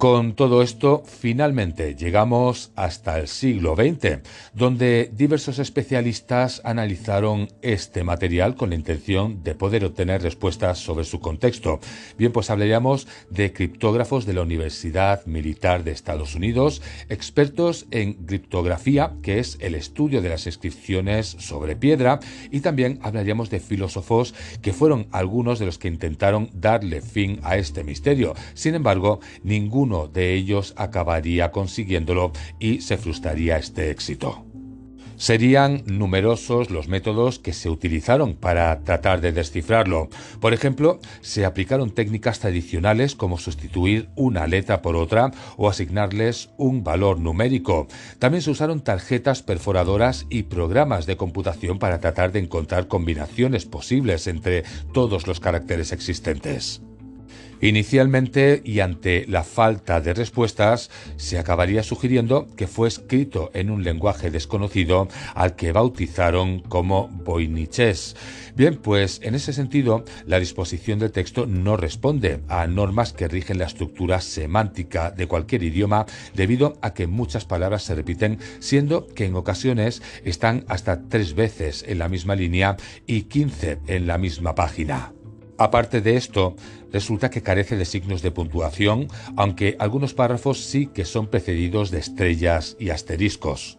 Con 0.05 0.35
todo 0.35 0.61
esto, 0.61 1.01
finalmente 1.03 1.95
llegamos 1.95 2.71
hasta 2.75 3.17
el 3.17 3.27
siglo 3.27 3.75
XX, 3.75 4.19
donde 4.53 5.09
diversos 5.11 5.57
especialistas 5.57 6.61
analizaron 6.63 7.47
este 7.63 8.03
material 8.03 8.53
con 8.53 8.69
la 8.69 8.75
intención 8.75 9.43
de 9.43 9.55
poder 9.55 9.83
obtener 9.83 10.21
respuestas 10.21 10.77
sobre 10.77 11.05
su 11.05 11.19
contexto. 11.19 11.79
Bien, 12.19 12.31
pues 12.31 12.51
hablaríamos 12.51 13.07
de 13.31 13.51
criptógrafos 13.51 14.27
de 14.27 14.33
la 14.33 14.43
Universidad 14.43 15.25
Militar 15.25 15.83
de 15.83 15.93
Estados 15.93 16.35
Unidos, 16.35 16.83
expertos 17.09 17.87
en 17.89 18.13
criptografía, 18.13 19.13
que 19.23 19.39
es 19.39 19.57
el 19.59 19.73
estudio 19.73 20.21
de 20.21 20.29
las 20.29 20.45
inscripciones 20.45 21.35
sobre 21.39 21.75
piedra, 21.75 22.19
y 22.51 22.59
también 22.59 22.99
hablaríamos 23.01 23.49
de 23.49 23.59
filósofos 23.59 24.35
que 24.61 24.71
fueron 24.71 25.07
algunos 25.11 25.57
de 25.57 25.65
los 25.65 25.79
que 25.79 25.87
intentaron 25.87 26.51
darle 26.53 27.01
fin 27.01 27.39
a 27.41 27.57
este 27.57 27.83
misterio. 27.83 28.35
Sin 28.53 28.75
embargo, 28.75 29.19
ningún 29.41 29.94
de 30.11 30.33
ellos 30.33 30.73
acabaría 30.77 31.51
consiguiéndolo 31.51 32.31
y 32.59 32.81
se 32.81 32.97
frustraría 32.97 33.57
este 33.57 33.89
éxito. 33.91 34.45
Serían 35.17 35.83
numerosos 35.85 36.69
los 36.71 36.89
métodos 36.89 37.39
que 37.39 37.53
se 37.53 37.69
utilizaron 37.69 38.35
para 38.35 38.81
tratar 38.81 39.21
de 39.21 39.31
descifrarlo. 39.31 40.09
Por 40.41 40.53
ejemplo, 40.53 40.99
se 41.21 41.45
aplicaron 41.45 41.91
técnicas 41.91 42.39
tradicionales 42.39 43.15
como 43.15 43.37
sustituir 43.37 44.09
una 44.15 44.45
letra 44.45 44.81
por 44.81 44.97
otra 44.97 45.31
o 45.55 45.69
asignarles 45.69 46.49
un 46.57 46.83
valor 46.83 47.19
numérico. 47.19 47.87
También 48.19 48.41
se 48.41 48.51
usaron 48.51 48.81
tarjetas 48.81 49.41
perforadoras 49.41 50.25
y 50.29 50.43
programas 50.43 51.05
de 51.05 51.15
computación 51.15 51.79
para 51.79 51.99
tratar 51.99 52.33
de 52.33 52.39
encontrar 52.39 52.87
combinaciones 52.87 53.65
posibles 53.65 54.27
entre 54.27 54.63
todos 54.93 55.27
los 55.27 55.39
caracteres 55.39 55.93
existentes. 55.93 56.81
Inicialmente, 57.65 58.61
y 58.63 58.79
ante 58.81 59.25
la 59.27 59.43
falta 59.43 59.99
de 59.99 60.13
respuestas, 60.13 60.91
se 61.17 61.39
acabaría 61.39 61.81
sugiriendo 61.81 62.47
que 62.55 62.67
fue 62.67 62.87
escrito 62.87 63.49
en 63.55 63.71
un 63.71 63.83
lenguaje 63.83 64.29
desconocido 64.29 65.07
al 65.33 65.55
que 65.55 65.71
bautizaron 65.71 66.59
como 66.59 67.07
Voyniches. 67.07 68.15
Bien, 68.55 68.75
pues 68.75 69.19
en 69.23 69.33
ese 69.33 69.51
sentido, 69.51 70.05
la 70.27 70.39
disposición 70.39 70.99
del 70.99 71.11
texto 71.11 71.47
no 71.47 71.75
responde 71.75 72.41
a 72.49 72.67
normas 72.67 73.13
que 73.13 73.27
rigen 73.27 73.57
la 73.57 73.65
estructura 73.65 74.21
semántica 74.21 75.09
de 75.09 75.25
cualquier 75.25 75.63
idioma 75.63 76.05
debido 76.35 76.77
a 76.83 76.93
que 76.93 77.07
muchas 77.07 77.45
palabras 77.45 77.81
se 77.81 77.95
repiten, 77.95 78.37
siendo 78.59 79.07
que 79.07 79.25
en 79.25 79.33
ocasiones 79.33 80.03
están 80.23 80.65
hasta 80.67 81.01
tres 81.09 81.33
veces 81.33 81.83
en 81.87 81.97
la 81.97 82.09
misma 82.09 82.35
línea 82.35 82.77
y 83.07 83.23
quince 83.23 83.79
en 83.87 84.05
la 84.05 84.19
misma 84.19 84.53
página. 84.53 85.14
Aparte 85.57 86.01
de 86.01 86.17
esto, 86.17 86.55
resulta 86.91 87.29
que 87.29 87.41
carece 87.41 87.77
de 87.77 87.85
signos 87.85 88.21
de 88.21 88.31
puntuación, 88.31 89.07
aunque 89.37 89.75
algunos 89.79 90.13
párrafos 90.13 90.65
sí 90.65 90.87
que 90.87 91.05
son 91.05 91.27
precedidos 91.27 91.91
de 91.91 91.99
estrellas 91.99 92.75
y 92.79 92.89
asteriscos. 92.89 93.77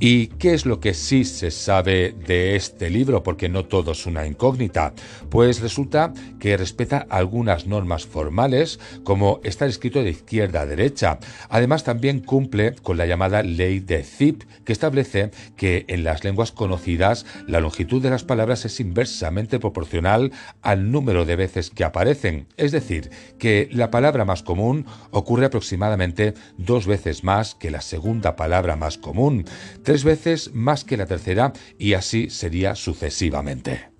¿Y 0.00 0.26
qué 0.26 0.54
es 0.54 0.66
lo 0.66 0.80
que 0.80 0.92
sí 0.92 1.24
se 1.24 1.52
sabe 1.52 2.16
de 2.26 2.56
este 2.56 2.90
libro? 2.90 3.22
Porque 3.22 3.48
no 3.48 3.64
todo 3.64 3.92
es 3.92 4.06
una 4.06 4.26
incógnita. 4.26 4.92
Pues 5.30 5.60
resulta 5.60 6.12
que 6.40 6.56
respeta 6.56 7.06
algunas 7.08 7.68
normas 7.68 8.04
formales, 8.04 8.80
como 9.04 9.40
estar 9.44 9.68
escrito 9.68 10.02
de 10.02 10.10
izquierda 10.10 10.62
a 10.62 10.66
derecha. 10.66 11.20
Además, 11.48 11.84
también 11.84 12.18
cumple 12.18 12.74
con 12.74 12.96
la 12.96 13.06
llamada 13.06 13.44
ley 13.44 13.78
de 13.78 14.02
Zip, 14.02 14.42
que 14.64 14.72
establece 14.72 15.30
que 15.56 15.84
en 15.86 16.02
las 16.02 16.24
lenguas 16.24 16.50
conocidas 16.50 17.24
la 17.46 17.60
longitud 17.60 18.02
de 18.02 18.10
las 18.10 18.24
palabras 18.24 18.64
es 18.64 18.80
inversamente 18.80 19.60
proporcional 19.60 20.32
al 20.62 20.90
número 20.90 21.24
de 21.24 21.36
veces 21.36 21.70
que 21.70 21.84
aparecen. 21.84 22.48
Es 22.56 22.72
decir, 22.72 23.10
que 23.38 23.68
la 23.70 23.92
palabra 23.92 24.24
más 24.24 24.42
común 24.42 24.86
ocurre 25.12 25.46
aproximadamente 25.46 26.34
dos 26.58 26.88
veces 26.88 27.22
más 27.22 27.54
que 27.54 27.70
la 27.70 27.80
segunda 27.80 28.34
palabra 28.34 28.74
más 28.74 28.98
común 28.98 29.44
tres 29.84 30.02
veces 30.02 30.52
más 30.52 30.82
que 30.82 30.96
la 30.96 31.06
tercera 31.06 31.52
y 31.78 31.94
así 31.94 32.30
sería 32.30 32.74
sucesivamente. 32.74 33.94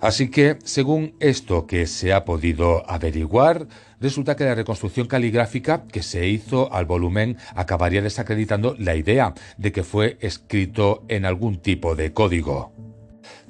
Así 0.00 0.30
que, 0.30 0.58
según 0.64 1.14
esto 1.20 1.66
que 1.66 1.86
se 1.86 2.14
ha 2.14 2.24
podido 2.24 2.88
averiguar, 2.90 3.68
resulta 4.00 4.34
que 4.34 4.44
la 4.44 4.54
reconstrucción 4.54 5.06
caligráfica 5.06 5.84
que 5.84 6.02
se 6.02 6.26
hizo 6.26 6.72
al 6.72 6.86
volumen 6.86 7.36
acabaría 7.54 8.00
desacreditando 8.00 8.74
la 8.78 8.96
idea 8.96 9.34
de 9.58 9.72
que 9.72 9.84
fue 9.84 10.16
escrito 10.20 11.04
en 11.08 11.26
algún 11.26 11.60
tipo 11.60 11.96
de 11.96 12.14
código. 12.14 12.79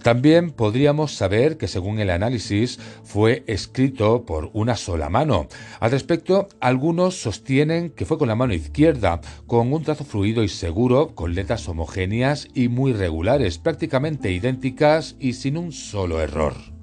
También 0.02 0.50
podríamos 0.50 1.14
saber 1.14 1.58
que 1.58 1.68
según 1.68 1.98
el 1.98 2.10
análisis 2.10 2.78
fue 3.04 3.44
escrito 3.46 4.24
por 4.24 4.50
una 4.54 4.76
sola 4.76 5.10
mano. 5.10 5.46
Al 5.78 5.90
respecto, 5.90 6.48
algunos 6.60 7.20
sostienen 7.20 7.90
que 7.90 8.06
fue 8.06 8.16
con 8.16 8.28
la 8.28 8.34
mano 8.34 8.54
izquierda, 8.54 9.20
con 9.46 9.72
un 9.72 9.82
trazo 9.82 10.04
fluido 10.04 10.42
y 10.42 10.48
seguro, 10.48 11.14
con 11.14 11.34
letras 11.34 11.68
homogéneas 11.68 12.48
y 12.54 12.68
muy 12.68 12.92
regulares, 12.94 13.58
prácticamente 13.58 14.32
idénticas 14.32 15.16
y 15.20 15.34
sin 15.34 15.58
un 15.58 15.72
solo 15.72 16.20
error. 16.20 16.79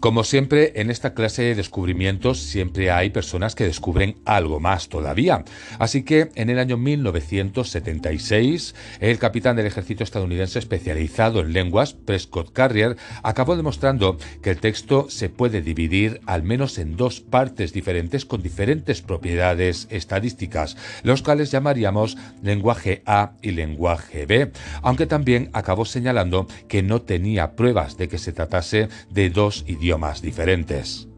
Como 0.00 0.24
siempre, 0.24 0.72
en 0.76 0.90
esta 0.90 1.14
clase 1.14 1.42
de 1.42 1.54
descubrimientos 1.54 2.38
siempre 2.38 2.90
hay 2.90 3.08
personas 3.08 3.54
que 3.54 3.64
descubren 3.64 4.16
algo 4.26 4.60
más 4.60 4.90
todavía. 4.90 5.42
Así 5.78 6.02
que 6.02 6.30
en 6.34 6.50
el 6.50 6.58
año 6.58 6.76
1976, 6.76 8.74
el 9.00 9.18
capitán 9.18 9.56
del 9.56 9.64
ejército 9.64 10.04
estadounidense 10.04 10.58
especializado 10.58 11.40
en 11.40 11.54
lenguas, 11.54 11.94
Prescott 11.94 12.52
Carrier, 12.52 12.98
acabó 13.22 13.56
demostrando 13.56 14.18
que 14.42 14.50
el 14.50 14.58
texto 14.58 15.06
se 15.08 15.30
puede 15.30 15.62
dividir 15.62 16.20
al 16.26 16.42
menos 16.42 16.76
en 16.76 16.96
dos 16.96 17.22
partes 17.22 17.72
diferentes 17.72 18.26
con 18.26 18.42
diferentes 18.42 19.00
propiedades 19.00 19.88
estadísticas, 19.90 20.76
los 21.04 21.22
cuales 21.22 21.50
llamaríamos 21.50 22.18
lenguaje 22.42 23.02
A 23.06 23.32
y 23.40 23.52
lenguaje 23.52 24.26
B, 24.26 24.52
aunque 24.82 25.06
también 25.06 25.48
acabó 25.54 25.86
señalando 25.86 26.46
que 26.68 26.82
no 26.82 27.00
tenía 27.00 27.56
pruebas 27.56 27.96
de 27.96 28.08
que 28.08 28.18
se 28.18 28.34
tratase 28.34 28.90
de 29.10 29.30
dos 29.30 29.64
idiomas 29.66 29.85
más 29.94 30.20
diferentes. 30.20 31.08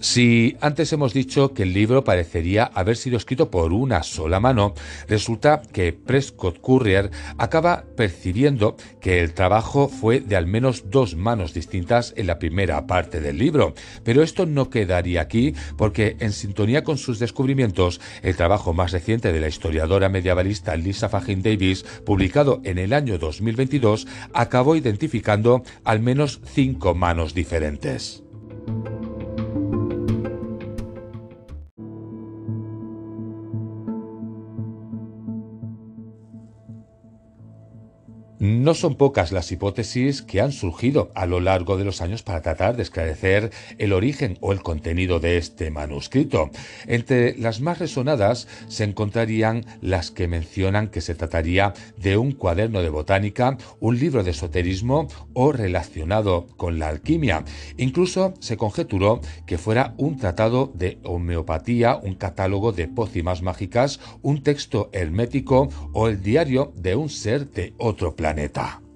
Si 0.00 0.56
antes 0.62 0.90
hemos 0.94 1.12
dicho 1.12 1.52
que 1.52 1.64
el 1.64 1.74
libro 1.74 2.04
parecería 2.04 2.64
haber 2.64 2.96
sido 2.96 3.18
escrito 3.18 3.50
por 3.50 3.74
una 3.74 4.02
sola 4.02 4.40
mano, 4.40 4.72
resulta 5.08 5.60
que 5.60 5.92
Prescott 5.92 6.58
Courier 6.62 7.10
acaba 7.36 7.84
percibiendo 7.96 8.76
que 9.02 9.20
el 9.20 9.34
trabajo 9.34 9.88
fue 9.88 10.20
de 10.20 10.36
al 10.36 10.46
menos 10.46 10.90
dos 10.90 11.16
manos 11.16 11.52
distintas 11.52 12.14
en 12.16 12.28
la 12.28 12.38
primera 12.38 12.86
parte 12.86 13.20
del 13.20 13.36
libro. 13.36 13.74
Pero 14.02 14.22
esto 14.22 14.46
no 14.46 14.70
quedaría 14.70 15.20
aquí 15.20 15.54
porque 15.76 16.16
en 16.20 16.32
sintonía 16.32 16.82
con 16.82 16.96
sus 16.96 17.18
descubrimientos, 17.18 18.00
el 18.22 18.36
trabajo 18.36 18.72
más 18.72 18.92
reciente 18.92 19.34
de 19.34 19.40
la 19.40 19.48
historiadora 19.48 20.08
medievalista 20.08 20.76
Lisa 20.76 21.10
Fagin 21.10 21.42
Davis, 21.42 21.84
publicado 22.06 22.62
en 22.64 22.78
el 22.78 22.94
año 22.94 23.18
2022, 23.18 24.06
acabó 24.32 24.76
identificando 24.76 25.62
al 25.84 26.00
menos 26.00 26.40
cinco 26.54 26.94
manos 26.94 27.34
diferentes. 27.34 28.22
No 38.40 38.72
son 38.72 38.94
pocas 38.94 39.32
las 39.32 39.52
hipótesis 39.52 40.22
que 40.22 40.40
han 40.40 40.52
surgido 40.52 41.10
a 41.14 41.26
lo 41.26 41.40
largo 41.40 41.76
de 41.76 41.84
los 41.84 42.00
años 42.00 42.22
para 42.22 42.40
tratar 42.40 42.74
de 42.74 42.82
esclarecer 42.82 43.50
el 43.76 43.92
origen 43.92 44.38
o 44.40 44.52
el 44.52 44.62
contenido 44.62 45.20
de 45.20 45.36
este 45.36 45.70
manuscrito. 45.70 46.50
Entre 46.86 47.36
las 47.36 47.60
más 47.60 47.80
resonadas 47.80 48.48
se 48.66 48.84
encontrarían 48.84 49.66
las 49.82 50.10
que 50.10 50.26
mencionan 50.26 50.88
que 50.88 51.02
se 51.02 51.14
trataría 51.14 51.74
de 51.98 52.16
un 52.16 52.32
cuaderno 52.32 52.80
de 52.80 52.88
botánica, 52.88 53.58
un 53.78 53.98
libro 53.98 54.24
de 54.24 54.30
esoterismo 54.30 55.08
o 55.34 55.52
relacionado 55.52 56.46
con 56.56 56.78
la 56.78 56.88
alquimia. 56.88 57.44
Incluso 57.76 58.32
se 58.40 58.56
conjeturó 58.56 59.20
que 59.44 59.58
fuera 59.58 59.92
un 59.98 60.16
tratado 60.16 60.72
de 60.74 60.98
homeopatía, 61.04 61.96
un 62.02 62.14
catálogo 62.14 62.72
de 62.72 62.88
pócimas 62.88 63.42
mágicas, 63.42 64.00
un 64.22 64.42
texto 64.42 64.88
hermético 64.94 65.68
o 65.92 66.08
el 66.08 66.22
diario 66.22 66.72
de 66.74 66.94
un 66.94 67.10
ser 67.10 67.50
de 67.50 67.74
otro 67.76 68.16
planeta 68.16 68.29
planeta 68.30 68.89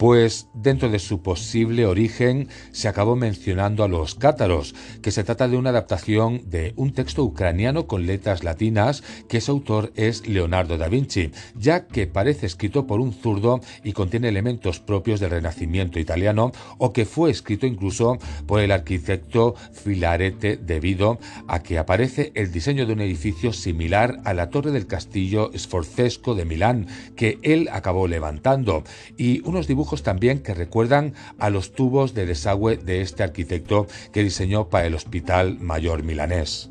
pues 0.00 0.48
dentro 0.54 0.88
de 0.88 0.98
su 0.98 1.20
posible 1.20 1.84
origen 1.84 2.48
se 2.72 2.88
acabó 2.88 3.16
mencionando 3.16 3.84
a 3.84 3.88
los 3.88 4.14
cátaros, 4.14 4.74
que 5.02 5.10
se 5.10 5.24
trata 5.24 5.46
de 5.46 5.58
una 5.58 5.68
adaptación 5.68 6.40
de 6.48 6.72
un 6.76 6.94
texto 6.94 7.22
ucraniano 7.22 7.86
con 7.86 8.06
letras 8.06 8.42
latinas 8.42 9.02
que 9.28 9.42
su 9.42 9.52
autor 9.52 9.92
es 9.96 10.26
Leonardo 10.26 10.78
da 10.78 10.88
Vinci, 10.88 11.32
ya 11.54 11.86
que 11.86 12.06
parece 12.06 12.46
escrito 12.46 12.86
por 12.86 12.98
un 12.98 13.12
zurdo 13.12 13.60
y 13.84 13.92
contiene 13.92 14.30
elementos 14.30 14.80
propios 14.80 15.20
del 15.20 15.32
Renacimiento 15.32 15.98
italiano 15.98 16.50
o 16.78 16.94
que 16.94 17.04
fue 17.04 17.30
escrito 17.30 17.66
incluso 17.66 18.16
por 18.46 18.60
el 18.60 18.72
arquitecto 18.72 19.54
Filarete 19.70 20.56
debido 20.56 21.18
a 21.46 21.62
que 21.62 21.76
aparece 21.76 22.32
el 22.34 22.52
diseño 22.52 22.86
de 22.86 22.94
un 22.94 23.02
edificio 23.02 23.52
similar 23.52 24.18
a 24.24 24.32
la 24.32 24.48
torre 24.48 24.70
del 24.70 24.86
castillo 24.86 25.50
Sforzesco 25.54 26.34
de 26.34 26.46
Milán 26.46 26.86
que 27.16 27.38
él 27.42 27.68
acabó 27.70 28.08
levantando 28.08 28.82
y 29.18 29.46
unos 29.46 29.66
dibujos 29.66 29.89
también 29.96 30.40
que 30.40 30.54
recuerdan 30.54 31.14
a 31.38 31.50
los 31.50 31.72
tubos 31.72 32.14
de 32.14 32.26
desagüe 32.26 32.76
de 32.76 33.00
este 33.00 33.22
arquitecto 33.22 33.86
que 34.12 34.22
diseñó 34.22 34.68
para 34.68 34.86
el 34.86 34.94
Hospital 34.94 35.58
Mayor 35.60 36.02
Milanés. 36.02 36.70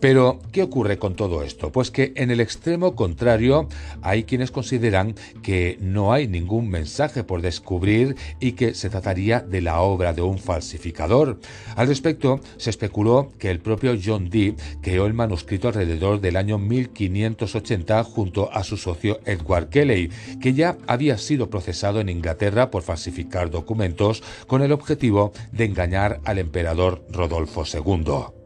Pero, 0.00 0.38
¿qué 0.52 0.62
ocurre 0.62 0.98
con 0.98 1.16
todo 1.16 1.42
esto? 1.42 1.72
Pues 1.72 1.90
que 1.90 2.12
en 2.14 2.30
el 2.30 2.40
extremo 2.40 2.94
contrario 2.94 3.68
hay 4.00 4.24
quienes 4.24 4.52
consideran 4.52 5.16
que 5.42 5.76
no 5.80 6.12
hay 6.12 6.28
ningún 6.28 6.68
mensaje 6.70 7.24
por 7.24 7.42
descubrir 7.42 8.14
y 8.38 8.52
que 8.52 8.74
se 8.74 8.90
trataría 8.90 9.40
de 9.40 9.60
la 9.60 9.80
obra 9.80 10.12
de 10.12 10.22
un 10.22 10.38
falsificador. 10.38 11.40
Al 11.74 11.88
respecto, 11.88 12.40
se 12.58 12.70
especuló 12.70 13.32
que 13.38 13.50
el 13.50 13.58
propio 13.58 13.98
John 14.02 14.30
Dee 14.30 14.54
creó 14.82 15.06
el 15.06 15.14
manuscrito 15.14 15.68
alrededor 15.68 16.20
del 16.20 16.36
año 16.36 16.58
1580 16.58 18.04
junto 18.04 18.52
a 18.52 18.62
su 18.62 18.76
socio 18.76 19.18
Edward 19.24 19.68
Kelly, 19.68 20.10
que 20.40 20.54
ya 20.54 20.78
había 20.86 21.18
sido 21.18 21.50
procesado 21.50 22.00
en 22.00 22.08
Inglaterra 22.08 22.70
por 22.70 22.82
falsificar 22.82 23.50
documentos 23.50 24.22
con 24.46 24.62
el 24.62 24.70
objetivo 24.70 25.32
de 25.50 25.64
engañar 25.64 26.20
al 26.24 26.38
emperador 26.38 27.04
Rodolfo 27.10 27.64
II. 27.64 28.37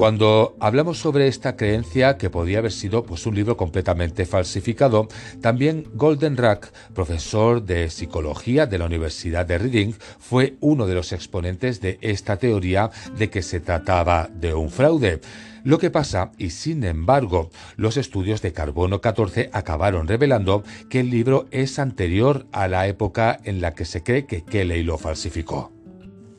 Cuando 0.00 0.56
hablamos 0.60 0.96
sobre 0.96 1.28
esta 1.28 1.56
creencia 1.56 2.16
que 2.16 2.30
podía 2.30 2.60
haber 2.60 2.72
sido 2.72 3.04
pues, 3.04 3.26
un 3.26 3.34
libro 3.34 3.58
completamente 3.58 4.24
falsificado, 4.24 5.08
también 5.42 5.84
Golden 5.92 6.38
Rack, 6.38 6.72
profesor 6.94 7.62
de 7.62 7.90
psicología 7.90 8.64
de 8.64 8.78
la 8.78 8.86
Universidad 8.86 9.44
de 9.44 9.58
Reading, 9.58 9.92
fue 10.18 10.56
uno 10.60 10.86
de 10.86 10.94
los 10.94 11.12
exponentes 11.12 11.82
de 11.82 11.98
esta 12.00 12.38
teoría 12.38 12.90
de 13.18 13.28
que 13.28 13.42
se 13.42 13.60
trataba 13.60 14.30
de 14.32 14.54
un 14.54 14.70
fraude. 14.70 15.20
Lo 15.64 15.76
que 15.76 15.90
pasa, 15.90 16.32
y 16.38 16.48
sin 16.48 16.82
embargo, 16.84 17.50
los 17.76 17.98
estudios 17.98 18.40
de 18.40 18.54
carbono 18.54 19.02
14 19.02 19.50
acabaron 19.52 20.08
revelando 20.08 20.64
que 20.88 21.00
el 21.00 21.10
libro 21.10 21.44
es 21.50 21.78
anterior 21.78 22.46
a 22.52 22.68
la 22.68 22.86
época 22.86 23.38
en 23.44 23.60
la 23.60 23.74
que 23.74 23.84
se 23.84 24.02
cree 24.02 24.24
que 24.24 24.44
Kelly 24.44 24.82
lo 24.82 24.96
falsificó. 24.96 25.70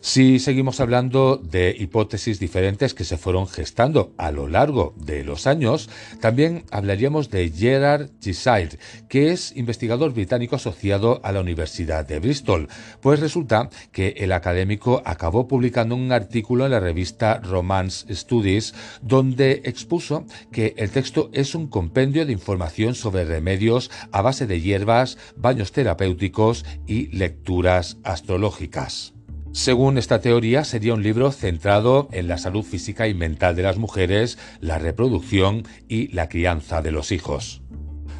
Si 0.03 0.39
seguimos 0.39 0.79
hablando 0.79 1.37
de 1.37 1.75
hipótesis 1.77 2.39
diferentes 2.39 2.95
que 2.95 3.03
se 3.03 3.17
fueron 3.17 3.47
gestando 3.47 4.15
a 4.17 4.31
lo 4.31 4.47
largo 4.47 4.95
de 4.97 5.23
los 5.23 5.45
años, 5.45 5.91
también 6.19 6.65
hablaríamos 6.71 7.29
de 7.29 7.51
Gerard 7.51 8.09
Gisire, 8.19 8.79
que 9.09 9.31
es 9.31 9.55
investigador 9.55 10.11
británico 10.11 10.55
asociado 10.55 11.21
a 11.23 11.31
la 11.31 11.39
Universidad 11.39 12.03
de 12.03 12.19
Bristol. 12.19 12.67
Pues 12.99 13.19
resulta 13.19 13.69
que 13.91 14.15
el 14.17 14.31
académico 14.31 15.03
acabó 15.05 15.47
publicando 15.47 15.93
un 15.93 16.11
artículo 16.11 16.65
en 16.65 16.71
la 16.71 16.79
revista 16.79 17.37
Romance 17.37 18.11
Studies 18.11 18.73
donde 19.03 19.61
expuso 19.65 20.25
que 20.51 20.73
el 20.77 20.89
texto 20.89 21.29
es 21.31 21.53
un 21.53 21.67
compendio 21.67 22.25
de 22.25 22.33
información 22.33 22.95
sobre 22.95 23.23
remedios 23.23 23.91
a 24.11 24.23
base 24.23 24.47
de 24.47 24.61
hierbas, 24.61 25.19
baños 25.35 25.71
terapéuticos 25.71 26.65
y 26.87 27.15
lecturas 27.15 27.97
astrológicas. 28.03 29.13
Según 29.53 29.97
esta 29.97 30.21
teoría, 30.21 30.63
sería 30.63 30.93
un 30.93 31.03
libro 31.03 31.29
centrado 31.31 32.07
en 32.13 32.29
la 32.29 32.37
salud 32.37 32.63
física 32.63 33.09
y 33.09 33.13
mental 33.13 33.53
de 33.53 33.63
las 33.63 33.77
mujeres, 33.77 34.37
la 34.61 34.79
reproducción 34.79 35.63
y 35.89 36.07
la 36.13 36.29
crianza 36.29 36.81
de 36.81 36.91
los 36.91 37.11
hijos. 37.11 37.61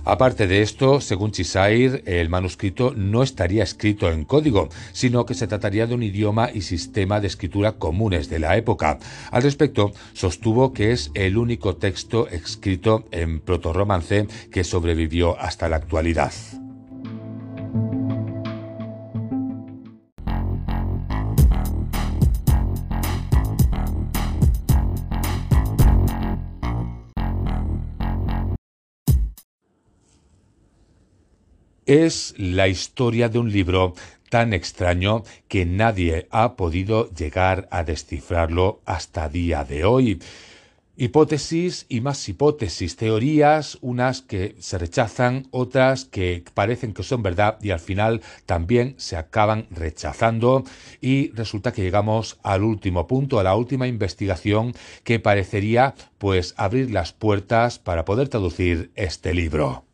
Aparte 0.03 0.47
de 0.47 0.61
esto, 0.61 0.99
según 0.99 1.31
Chisair, 1.31 2.03
el 2.05 2.27
manuscrito 2.27 2.93
no 2.95 3.23
estaría 3.23 3.63
escrito 3.63 4.11
en 4.11 4.25
código, 4.25 4.67
sino 4.91 5.25
que 5.25 5.35
se 5.35 5.47
trataría 5.47 5.87
de 5.87 5.95
un 5.95 6.03
idioma 6.03 6.49
y 6.51 6.61
sistema 6.61 7.21
de 7.21 7.27
escritura 7.27 7.73
comunes 7.73 8.27
de 8.27 8.39
la 8.39 8.57
época. 8.57 8.99
Al 9.31 9.43
respecto, 9.43 9.93
sostuvo 10.13 10.73
que 10.73 10.91
es 10.91 11.11
el 11.13 11.37
único 11.37 11.77
texto 11.77 12.27
escrito 12.27 13.05
en 13.11 13.39
protorromance 13.39 14.27
que 14.51 14.63
sobrevivió 14.63 15.39
hasta 15.39 15.69
la 15.69 15.77
actualidad. 15.77 16.33
Es 31.91 32.34
la 32.38 32.69
historia 32.69 33.27
de 33.27 33.38
un 33.38 33.51
libro 33.51 33.95
tan 34.30 34.54
extraño 34.54 35.23
que 35.49 35.65
nadie 35.65 36.25
ha 36.32 36.56
podido 36.56 37.10
llegar 37.10 37.67
a 37.69 37.84
descifrarlo 37.84 38.80
hasta 38.86 39.27
día 39.27 39.65
de 39.65 39.84
hoy. 39.84 40.21
Hipótesis 40.95 41.86
y 41.89 41.99
más 41.99 42.30
hipótesis, 42.30 42.95
teorías, 42.95 43.77
unas 43.82 44.21
que 44.21 44.56
se 44.60 44.77
rechazan, 44.77 45.49
otras 45.51 46.06
que 46.06 46.45
parecen 46.54 46.93
que 46.93 47.04
son 47.04 47.23
verdad 47.23 47.58
y 47.62 47.71
al 47.71 47.82
final 47.82 48.21
también 48.45 48.95
se 48.95 49.17
acaban 49.17 49.67
rechazando 49.69 50.63
y 51.01 51.32
resulta 51.32 51.73
que 51.73 51.82
llegamos 51.82 52.39
al 52.41 52.63
último 52.63 53.06
punto, 53.06 53.38
a 53.38 53.43
la 53.43 53.58
última 53.58 53.86
investigación 53.88 54.71
que 55.04 55.19
parecería 55.19 55.93
pues 56.19 56.54
abrir 56.56 56.89
las 56.89 57.12
puertas 57.12 57.80
para 57.80 58.06
poder 58.06 58.30
traducir 58.30 58.93
este 58.95 59.34
libro. 59.34 59.90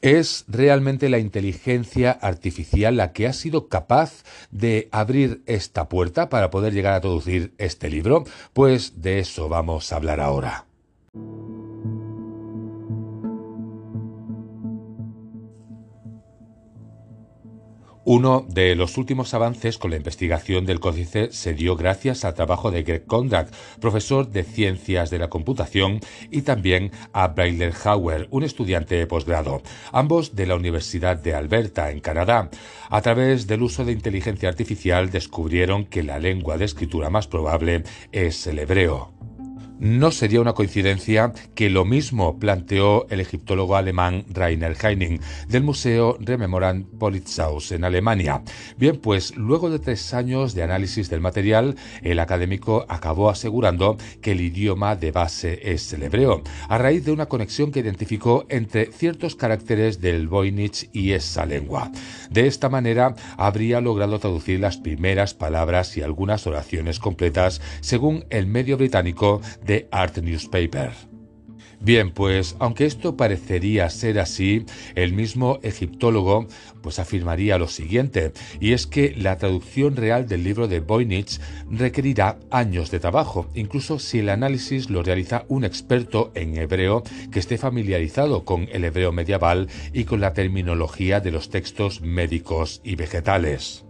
¿Es 0.00 0.44
realmente 0.48 1.08
la 1.08 1.18
inteligencia 1.18 2.10
artificial 2.12 2.96
la 2.96 3.12
que 3.12 3.26
ha 3.26 3.32
sido 3.32 3.68
capaz 3.68 4.24
de 4.50 4.88
abrir 4.92 5.42
esta 5.46 5.88
puerta 5.88 6.28
para 6.28 6.50
poder 6.50 6.72
llegar 6.72 6.94
a 6.94 7.00
traducir 7.00 7.52
este 7.58 7.90
libro? 7.90 8.24
Pues 8.52 9.02
de 9.02 9.18
eso 9.18 9.48
vamos 9.48 9.92
a 9.92 9.96
hablar 9.96 10.20
ahora. 10.20 10.66
Uno 18.04 18.46
de 18.48 18.74
los 18.76 18.96
últimos 18.96 19.34
avances 19.34 19.76
con 19.76 19.90
la 19.90 19.98
investigación 19.98 20.64
del 20.64 20.80
códice 20.80 21.30
se 21.32 21.52
dio 21.52 21.76
gracias 21.76 22.24
al 22.24 22.32
trabajo 22.32 22.70
de 22.70 22.82
Greg 22.82 23.04
Kondrak, 23.04 23.50
profesor 23.78 24.30
de 24.30 24.42
Ciencias 24.42 25.10
de 25.10 25.18
la 25.18 25.28
Computación, 25.28 26.00
y 26.30 26.40
también 26.42 26.92
a 27.12 27.28
Brailer 27.28 27.74
Hauer, 27.84 28.26
un 28.30 28.42
estudiante 28.42 28.94
de 28.94 29.06
posgrado, 29.06 29.62
ambos 29.92 30.34
de 30.34 30.46
la 30.46 30.56
Universidad 30.56 31.18
de 31.18 31.34
Alberta, 31.34 31.90
en 31.90 32.00
Canadá. 32.00 32.48
A 32.88 33.02
través 33.02 33.46
del 33.46 33.62
uso 33.62 33.84
de 33.84 33.92
inteligencia 33.92 34.48
artificial 34.48 35.10
descubrieron 35.10 35.84
que 35.84 36.02
la 36.02 36.18
lengua 36.18 36.56
de 36.56 36.64
escritura 36.64 37.10
más 37.10 37.26
probable 37.26 37.84
es 38.12 38.46
el 38.46 38.60
hebreo. 38.60 39.19
No 39.80 40.10
sería 40.10 40.42
una 40.42 40.52
coincidencia 40.52 41.32
que 41.54 41.70
lo 41.70 41.86
mismo 41.86 42.38
planteó 42.38 43.06
el 43.08 43.18
egiptólogo 43.18 43.76
alemán 43.76 44.26
Rainer 44.28 44.76
Heining 44.78 45.20
del 45.48 45.62
Museo 45.62 46.18
Rememorand 46.20 46.84
Politzaus 46.98 47.72
en 47.72 47.84
Alemania. 47.84 48.42
Bien, 48.76 48.98
pues 48.98 49.34
luego 49.36 49.70
de 49.70 49.78
tres 49.78 50.12
años 50.12 50.54
de 50.54 50.64
análisis 50.64 51.08
del 51.08 51.22
material, 51.22 51.76
el 52.02 52.18
académico 52.18 52.84
acabó 52.90 53.30
asegurando 53.30 53.96
que 54.20 54.32
el 54.32 54.42
idioma 54.42 54.96
de 54.96 55.12
base 55.12 55.72
es 55.72 55.90
el 55.94 56.02
hebreo, 56.02 56.42
a 56.68 56.76
raíz 56.76 57.06
de 57.06 57.12
una 57.12 57.24
conexión 57.24 57.72
que 57.72 57.80
identificó 57.80 58.44
entre 58.50 58.92
ciertos 58.92 59.34
caracteres 59.34 60.02
del 60.02 60.28
Voynich 60.28 60.90
y 60.92 61.12
esa 61.12 61.46
lengua. 61.46 61.90
De 62.28 62.46
esta 62.46 62.68
manera, 62.68 63.14
habría 63.38 63.80
logrado 63.80 64.18
traducir 64.18 64.60
las 64.60 64.76
primeras 64.76 65.32
palabras 65.32 65.96
y 65.96 66.02
algunas 66.02 66.46
oraciones 66.46 66.98
completas, 66.98 67.62
según 67.80 68.26
el 68.28 68.46
medio 68.46 68.76
británico 68.76 69.40
de 69.64 69.69
Art 69.90 70.18
Newspaper. 70.18 70.90
Bien, 71.82 72.10
pues 72.10 72.56
aunque 72.58 72.84
esto 72.84 73.16
parecería 73.16 73.88
ser 73.88 74.18
así, 74.20 74.66
el 74.94 75.14
mismo 75.14 75.60
egiptólogo 75.62 76.46
pues 76.82 76.98
afirmaría 76.98 77.56
lo 77.56 77.68
siguiente, 77.68 78.32
y 78.60 78.72
es 78.72 78.86
que 78.86 79.14
la 79.16 79.38
traducción 79.38 79.96
real 79.96 80.28
del 80.28 80.44
libro 80.44 80.68
de 80.68 80.80
Voynich 80.80 81.40
requerirá 81.70 82.38
años 82.50 82.90
de 82.90 83.00
trabajo, 83.00 83.48
incluso 83.54 83.98
si 83.98 84.18
el 84.18 84.28
análisis 84.28 84.90
lo 84.90 85.02
realiza 85.02 85.46
un 85.48 85.64
experto 85.64 86.32
en 86.34 86.58
hebreo 86.58 87.02
que 87.32 87.38
esté 87.38 87.56
familiarizado 87.56 88.44
con 88.44 88.68
el 88.72 88.84
hebreo 88.84 89.12
medieval 89.12 89.68
y 89.94 90.04
con 90.04 90.20
la 90.20 90.34
terminología 90.34 91.20
de 91.20 91.30
los 91.30 91.48
textos 91.48 92.02
médicos 92.02 92.82
y 92.84 92.96
vegetales. 92.96 93.84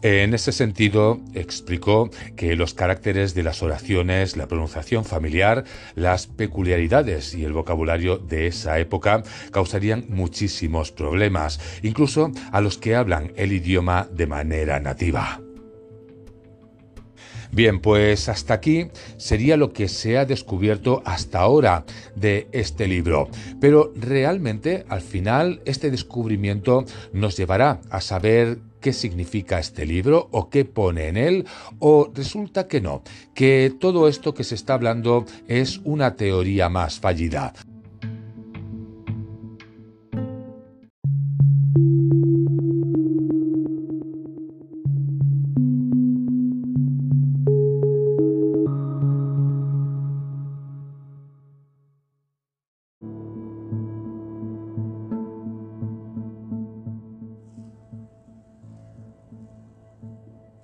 En 0.00 0.32
ese 0.32 0.52
sentido, 0.52 1.20
explicó 1.34 2.08
que 2.36 2.54
los 2.54 2.72
caracteres 2.72 3.34
de 3.34 3.42
las 3.42 3.64
oraciones, 3.64 4.36
la 4.36 4.46
pronunciación 4.46 5.04
familiar, 5.04 5.64
las 5.96 6.28
peculiaridades 6.28 7.34
y 7.34 7.44
el 7.44 7.52
vocabulario 7.52 8.16
de 8.16 8.46
esa 8.46 8.78
época 8.78 9.24
causarían 9.50 10.04
muchísimos 10.08 10.92
problemas, 10.92 11.58
incluso 11.82 12.30
a 12.52 12.60
los 12.60 12.78
que 12.78 12.94
hablan 12.94 13.32
el 13.34 13.52
idioma 13.52 14.08
de 14.12 14.28
manera 14.28 14.78
nativa. 14.78 15.40
Bien, 17.50 17.80
pues 17.80 18.28
hasta 18.28 18.54
aquí 18.54 18.88
sería 19.16 19.56
lo 19.56 19.72
que 19.72 19.88
se 19.88 20.18
ha 20.18 20.26
descubierto 20.26 21.02
hasta 21.06 21.40
ahora 21.40 21.84
de 22.14 22.46
este 22.52 22.86
libro. 22.86 23.28
Pero 23.60 23.92
realmente, 23.96 24.84
al 24.88 25.00
final, 25.00 25.60
este 25.64 25.90
descubrimiento 25.90 26.84
nos 27.12 27.36
llevará 27.36 27.80
a 27.90 28.00
saber 28.00 28.58
qué 28.80 28.92
significa 28.92 29.58
este 29.58 29.86
libro 29.86 30.28
o 30.30 30.48
qué 30.48 30.64
pone 30.64 31.08
en 31.08 31.16
él, 31.16 31.46
o 31.78 32.10
resulta 32.14 32.68
que 32.68 32.80
no, 32.80 33.02
que 33.34 33.72
todo 33.78 34.08
esto 34.08 34.34
que 34.34 34.44
se 34.44 34.54
está 34.54 34.74
hablando 34.74 35.24
es 35.46 35.80
una 35.84 36.16
teoría 36.16 36.68
más 36.68 37.00
fallida. 37.00 37.52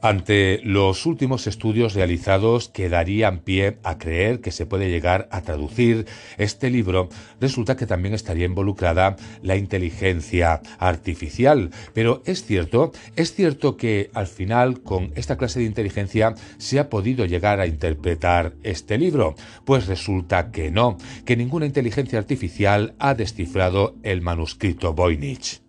Ante 0.04 0.60
los 0.62 1.06
últimos 1.06 1.46
estudios 1.46 1.94
realizados 1.94 2.68
que 2.68 2.90
darían 2.90 3.38
pie 3.38 3.78
a 3.82 3.96
creer 3.96 4.42
que 4.42 4.50
se 4.50 4.66
puede 4.66 4.90
llegar 4.90 5.28
a 5.30 5.40
traducir 5.40 6.04
este 6.36 6.68
libro, 6.68 7.08
resulta 7.40 7.74
que 7.74 7.86
también 7.86 8.12
estaría 8.12 8.44
involucrada 8.44 9.16
la 9.40 9.56
inteligencia 9.56 10.60
artificial. 10.78 11.70
Pero 11.94 12.22
es 12.26 12.44
cierto, 12.44 12.92
es 13.16 13.32
cierto 13.32 13.78
que 13.78 14.10
al 14.12 14.26
final 14.26 14.82
con 14.82 15.10
esta 15.14 15.38
clase 15.38 15.60
de 15.60 15.64
inteligencia 15.64 16.34
se 16.58 16.78
ha 16.78 16.90
podido 16.90 17.24
llegar 17.24 17.60
a 17.60 17.66
interpretar 17.66 18.52
este 18.62 18.98
libro. 18.98 19.36
Pues 19.64 19.86
resulta 19.86 20.50
que 20.50 20.70
no, 20.70 20.98
que 21.24 21.34
ninguna 21.34 21.64
inteligencia 21.64 22.18
artificial 22.18 22.94
ha 22.98 23.14
descifrado 23.14 23.94
el 24.02 24.20
manuscrito 24.20 24.92
Voynich. 24.92 25.63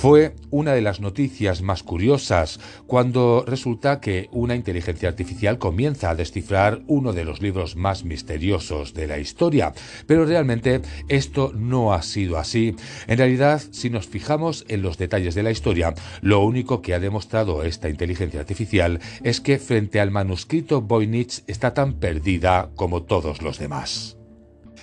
Fue 0.00 0.36
una 0.50 0.74
de 0.74 0.80
las 0.80 1.00
noticias 1.00 1.60
más 1.60 1.82
curiosas 1.82 2.60
cuando 2.86 3.44
resulta 3.44 3.98
que 4.00 4.28
una 4.30 4.54
inteligencia 4.54 5.08
artificial 5.08 5.58
comienza 5.58 6.08
a 6.08 6.14
descifrar 6.14 6.82
uno 6.86 7.12
de 7.12 7.24
los 7.24 7.42
libros 7.42 7.74
más 7.74 8.04
misteriosos 8.04 8.94
de 8.94 9.08
la 9.08 9.18
historia. 9.18 9.72
Pero 10.06 10.24
realmente 10.24 10.82
esto 11.08 11.50
no 11.52 11.92
ha 11.92 12.02
sido 12.02 12.38
así. 12.38 12.76
En 13.08 13.18
realidad, 13.18 13.60
si 13.72 13.90
nos 13.90 14.06
fijamos 14.06 14.64
en 14.68 14.82
los 14.82 14.98
detalles 14.98 15.34
de 15.34 15.42
la 15.42 15.50
historia, 15.50 15.94
lo 16.20 16.44
único 16.44 16.80
que 16.80 16.94
ha 16.94 17.00
demostrado 17.00 17.64
esta 17.64 17.88
inteligencia 17.88 18.38
artificial 18.38 19.00
es 19.24 19.40
que 19.40 19.58
frente 19.58 19.98
al 19.98 20.12
manuscrito 20.12 20.80
Voynich 20.80 21.42
está 21.48 21.74
tan 21.74 21.94
perdida 21.94 22.70
como 22.76 23.02
todos 23.02 23.42
los 23.42 23.58
demás. 23.58 24.17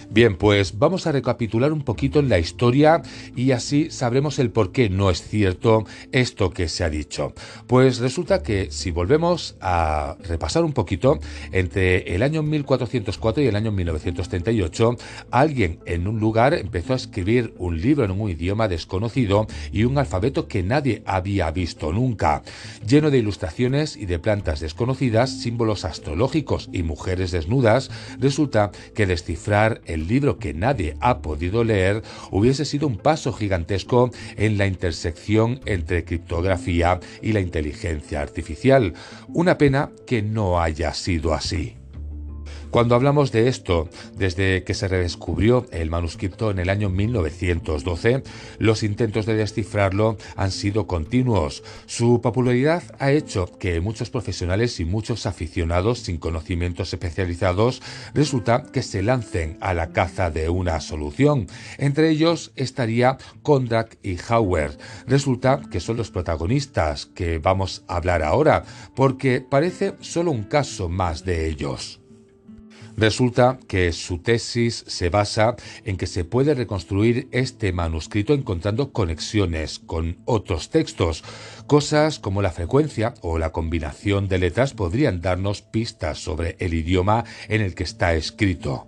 Bien, 0.10 0.38
pues 0.38 0.78
vamos 0.78 1.08
a 1.08 1.12
recapitular 1.12 1.74
un 1.74 1.82
poquito 1.82 2.22
la 2.22 2.40
historia 2.40 3.02
y 3.36 3.52
así 3.52 3.90
sabremos 3.92 4.40
el 4.40 4.52
por 4.52 4.72
qué 4.72 4.90
no 4.90 5.10
es 5.10 5.22
cierto 5.22 5.86
esto 6.12 6.52
que 6.52 6.68
se 6.68 6.84
ha 6.84 6.90
dicho. 6.90 7.34
Pues 7.68 8.00
resulta 8.00 8.44
que 8.44 8.72
si 8.72 8.92
volvemos 8.92 9.56
a 9.62 10.16
repasar 10.24 10.64
un 10.64 10.74
poquito, 10.74 11.20
entre 11.52 12.16
el 12.16 12.24
año 12.24 12.44
1404 12.44 13.44
y 13.44 13.48
el 13.48 13.56
año 13.56 13.72
1938, 13.72 14.96
alguien 15.32 15.80
en 15.86 16.08
un 16.08 16.20
lugar 16.20 16.54
empezó 16.54 16.94
a 16.94 16.98
escribir 16.98 17.54
un 17.58 17.82
libro 17.82 18.06
en 18.06 18.12
un 18.12 18.30
idioma 18.30 18.68
desconocido 18.68 19.48
y 19.72 19.84
un 19.84 19.98
alfabeto 19.98 20.48
que 20.48 20.64
nadie 20.64 21.04
había 21.06 21.52
visto 21.52 21.92
nunca, 21.92 22.44
lleno 22.88 23.12
de 23.12 23.18
ilustraciones 23.18 23.98
y 23.98 24.06
de 24.06 24.20
plantas 24.20 24.60
desconocidas, 24.60 25.42
símbolos 25.42 25.86
astrológicos 25.86 26.70
y 26.72 26.84
mujeres 26.84 27.32
desnudas, 27.32 27.90
resulta 28.20 28.72
que 28.94 29.06
descifrar 29.06 29.82
el 29.86 29.95
libro 30.02 30.38
que 30.38 30.54
nadie 30.54 30.98
ha 31.00 31.20
podido 31.20 31.64
leer 31.64 32.04
hubiese 32.32 32.66
sido 32.66 32.88
un 32.88 32.98
paso 32.98 33.34
gigantesco 33.34 34.12
en 34.36 34.58
la 34.58 34.68
intersección 34.68 35.62
entre 35.66 36.04
criptografía 36.04 37.00
y 37.22 37.34
la 37.34 37.40
inteligencia 37.40 38.22
artificial. 38.22 38.94
Una 39.30 39.58
pena 39.58 39.92
que 40.06 40.22
no 40.22 40.62
haya 40.62 40.94
sido 40.94 41.34
así. 41.34 41.78
Cuando 42.76 42.96
hablamos 42.96 43.32
de 43.32 43.48
esto, 43.48 43.88
desde 44.18 44.66
que 44.66 44.74
se 44.74 44.90
redescubrió 44.90 45.66
el 45.72 45.90
manuscrito 45.90 46.52
en 46.52 46.60
el 46.60 46.68
año 46.70 46.90
1912, 46.90 48.22
los 48.60 48.84
intentos 48.84 49.26
de 49.26 49.36
descifrarlo 49.36 50.18
han 50.36 50.52
sido 50.52 50.86
continuos. 50.86 51.64
Su 51.86 52.20
popularidad 52.20 52.84
ha 53.00 53.14
hecho 53.14 53.46
que 53.60 53.80
muchos 53.80 54.10
profesionales 54.10 54.82
y 54.82 54.84
muchos 54.84 55.26
aficionados 55.26 56.00
sin 56.00 56.18
conocimientos 56.18 56.92
especializados 56.92 57.82
resulta 58.14 58.64
que 58.74 58.82
se 58.82 59.02
lancen 59.02 59.58
a 59.62 59.74
la 59.74 59.94
caza 59.94 60.30
de 60.30 60.50
una 60.50 60.82
solución. 60.82 61.48
Entre 61.78 62.10
ellos 62.10 62.52
estaría 62.58 63.18
Kondrak 63.42 64.00
y 64.04 64.18
Hauer. 64.28 64.78
Resulta 65.08 65.62
que 65.72 65.80
son 65.80 65.96
los 65.96 66.12
protagonistas 66.12 67.06
que 67.06 67.38
vamos 67.38 67.86
a 67.88 67.96
hablar 67.96 68.22
ahora, 68.22 68.66
porque 68.98 69.40
parece 69.40 69.94
solo 70.02 70.32
un 70.32 70.44
caso 70.44 70.90
más 70.90 71.24
de 71.24 71.48
ellos. 71.48 72.02
Resulta 72.98 73.60
que 73.68 73.92
su 73.92 74.20
tesis 74.20 74.86
se 74.88 75.10
basa 75.10 75.56
en 75.84 75.98
que 75.98 76.08
se 76.08 76.24
puede 76.24 76.54
reconstruir 76.54 77.28
este 77.32 77.74
manuscrito 77.74 78.34
encontrando 78.34 78.94
conexiones 78.94 79.80
con 79.80 80.18
otros 80.26 80.70
textos. 80.70 81.24
Cosas 81.68 82.20
como 82.20 82.42
la 82.42 82.52
frecuencia 82.52 83.14
o 83.22 83.38
la 83.38 83.52
combinación 83.52 84.28
de 84.30 84.40
letras 84.40 84.74
podrían 84.74 85.22
darnos 85.22 85.62
pistas 85.62 86.20
sobre 86.20 86.56
el 86.60 86.74
idioma 86.74 87.26
en 87.50 87.62
el 87.62 87.76
que 87.76 87.84
está 87.84 88.14
escrito. 88.14 88.88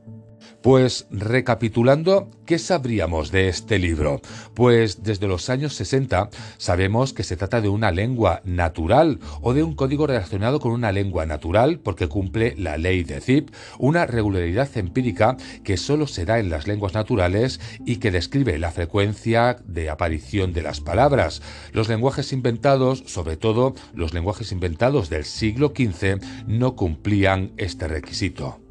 Pues 0.62 1.06
recapitulando, 1.12 2.32
¿qué 2.48 2.58
sabríamos 2.58 3.32
de 3.32 3.48
este 3.48 3.78
libro? 3.78 4.22
Pues 4.56 5.04
desde 5.04 5.28
los 5.28 5.52
años 5.52 5.76
60 5.76 6.30
sabemos 6.58 7.13
que 7.13 7.24
se 7.24 7.38
trata 7.38 7.62
de 7.62 7.70
una 7.70 7.91
lengua 7.91 8.41
natural 8.43 9.20
o 9.41 9.54
de 9.54 9.62
un 9.62 9.76
código 9.76 10.08
relacionado 10.08 10.60
con 10.60 10.72
una 10.72 10.91
lengua 10.91 11.28
natural 11.28 11.80
porque 11.80 12.08
cumple 12.08 12.56
la 12.58 12.78
ley 12.78 13.04
de 13.04 13.22
Zip, 13.22 13.52
una 13.78 14.08
regularidad 14.08 14.76
empírica 14.78 15.38
que 15.63 15.78
solo 15.78 16.08
se 16.08 16.26
da 16.26 16.39
en 16.39 16.50
las 16.50 16.67
lenguas 16.67 16.96
naturales 16.96 17.62
y 17.86 17.98
que 17.98 18.12
describe 18.12 18.58
la 18.58 18.72
frecuencia 18.72 19.60
de 19.63 19.91
aparición 19.91 20.54
de 20.54 20.63
las 20.63 20.82
palabras. 20.82 21.43
Los 21.72 21.88
lenguajes 21.88 22.34
inventados, 22.34 23.04
sobre 23.06 23.38
todo 23.38 23.76
los 23.93 24.13
lenguajes 24.13 24.52
inventados 24.52 25.10
del 25.10 25.24
siglo 25.24 25.72
XV, 25.76 26.20
no 26.48 26.76
cumplían 26.76 27.52
este 27.58 27.88
requisito. 27.88 28.67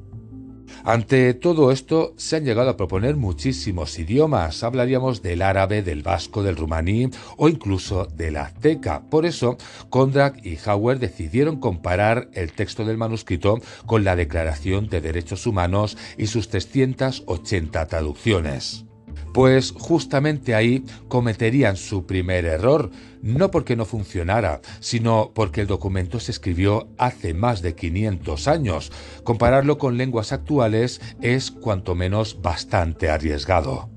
Ante 0.87 1.35
todo 1.35 1.73
esto 1.73 2.15
se 2.17 2.37
han 2.37 2.45
llegado 2.45 2.71
a 2.71 2.77
proponer 2.77 3.17
muchísimos 3.17 3.99
idiomas, 3.99 4.63
hablaríamos 4.63 5.21
del 5.21 5.43
árabe, 5.43 5.83
del 5.83 6.05
vasco, 6.05 6.45
del 6.45 6.55
rumaní 6.55 7.11
o 7.37 7.49
incluso 7.49 8.05
del 8.05 8.37
azteca. 8.37 9.03
Por 9.11 9.27
eso, 9.27 9.57
Kondrak 9.91 10.47
y 10.47 10.57
Hauer 10.65 11.01
decidieron 11.01 11.59
comparar 11.59 12.29
el 12.35 12.53
texto 12.53 12.85
del 12.85 12.99
manuscrito 12.99 13.59
con 13.85 14.05
la 14.05 14.15
Declaración 14.15 14.89
de 14.89 15.01
Derechos 15.01 15.49
Humanos 15.49 15.99
y 16.17 16.29
sus 16.29 16.51
380 16.51 17.85
traducciones. 17.87 18.86
Pues 19.33 19.73
justamente 19.73 20.55
ahí 20.55 20.85
cometerían 21.09 21.77
su 21.77 22.07
primer 22.07 22.45
error, 22.45 22.91
no 23.23 23.51
porque 23.51 23.77
no 23.77 23.85
funcionara, 23.85 24.61
sino 24.81 25.33
porque 25.35 25.63
el 25.63 25.67
documento 25.67 26.21
se 26.21 26.33
escribió 26.33 26.89
hace 26.99 27.35
más 27.35 27.63
de 27.63 27.75
500 27.75 28.49
años. 28.49 28.93
Compararlo 29.25 29.79
con 29.79 29.97
lenguas 29.97 30.33
actuales 30.33 31.01
es 31.21 31.51
cuanto 31.51 31.95
menos 31.95 32.41
bastante 32.41 33.11
arriesgado. 33.11 33.96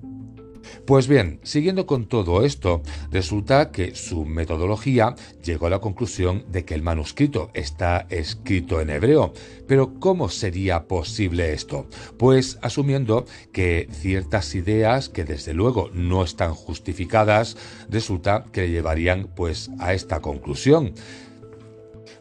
Pues 0.89 1.08
bien, 1.08 1.39
siguiendo 1.43 1.86
con 1.86 2.08
todo 2.08 2.43
esto, 2.43 2.82
resulta 3.12 3.69
que 3.69 3.93
su 3.93 4.25
metodología 4.25 5.13
llegó 5.43 5.67
a 5.67 5.69
la 5.69 5.78
conclusión 5.78 6.45
de 6.52 6.65
que 6.65 6.73
el 6.73 6.82
manuscrito 6.82 7.52
está 7.54 8.08
escrito 8.10 8.82
en 8.82 8.89
hebreo. 8.89 9.32
Pero 9.67 9.99
¿cómo 9.99 10.30
sería 10.30 10.88
posible 10.88 11.54
esto? 11.54 11.86
Pues 12.17 12.58
asumiendo 12.63 13.25
que 13.54 13.88
ciertas 13.91 14.56
ideas 14.56 15.10
que 15.10 15.25
desde 15.25 15.54
luego 15.54 15.91
no 15.93 16.23
están 16.23 16.56
justificadas, 16.56 17.56
resulta 17.88 18.45
que 18.52 18.62
le 18.62 18.71
llevarían 18.71 19.28
pues 19.36 19.69
a 19.78 19.93
esta 19.93 20.21
conclusión. 20.21 20.95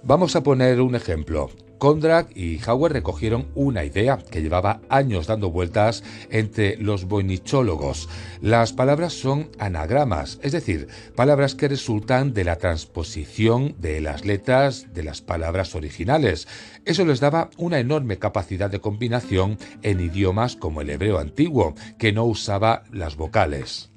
Vamos 0.02 0.36
a 0.36 0.42
poner 0.42 0.82
un 0.82 0.94
ejemplo. 0.94 1.48
Kondrak 1.78 2.36
y 2.36 2.60
Hauer 2.66 2.92
recogieron 2.92 3.48
una 3.54 3.84
idea 3.84 4.18
que 4.18 4.42
llevaba 4.42 4.80
años 4.88 5.26
dando 5.26 5.50
vueltas 5.50 6.02
entre 6.30 6.76
los 6.76 7.04
voinichólogos. 7.04 8.08
Las 8.40 8.72
palabras 8.72 9.12
son 9.12 9.50
anagramas, 9.58 10.38
es 10.42 10.52
decir, 10.52 10.88
palabras 11.14 11.54
que 11.54 11.68
resultan 11.68 12.34
de 12.34 12.44
la 12.44 12.56
transposición 12.56 13.76
de 13.78 14.00
las 14.00 14.24
letras 14.24 14.92
de 14.92 15.02
las 15.02 15.20
palabras 15.22 15.74
originales. 15.74 16.48
Eso 16.84 17.04
les 17.04 17.20
daba 17.20 17.50
una 17.56 17.78
enorme 17.78 18.18
capacidad 18.18 18.70
de 18.70 18.80
combinación 18.80 19.58
en 19.82 20.00
idiomas 20.00 20.56
como 20.56 20.80
el 20.80 20.90
hebreo 20.90 21.18
antiguo, 21.18 21.74
que 21.98 22.12
no 22.12 22.24
usaba 22.24 22.84
las 22.92 23.16
vocales. 23.16 23.90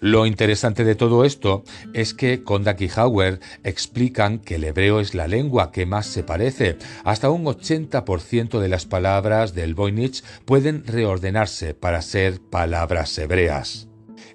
Lo 0.00 0.26
interesante 0.26 0.84
de 0.84 0.94
todo 0.94 1.24
esto 1.24 1.64
es 1.92 2.14
que 2.14 2.44
Kondak 2.44 2.80
y 2.80 2.90
Hauer 2.94 3.40
explican 3.64 4.38
que 4.38 4.54
el 4.54 4.64
hebreo 4.64 5.00
es 5.00 5.14
la 5.14 5.26
lengua 5.26 5.72
que 5.72 5.86
más 5.86 6.06
se 6.06 6.22
parece. 6.22 6.76
Hasta 7.04 7.30
un 7.30 7.44
80% 7.44 8.60
de 8.60 8.68
las 8.68 8.86
palabras 8.86 9.54
del 9.54 9.74
Voynich 9.74 10.22
pueden 10.44 10.84
reordenarse 10.86 11.74
para 11.74 12.02
ser 12.02 12.40
palabras 12.40 13.18
hebreas. 13.18 13.87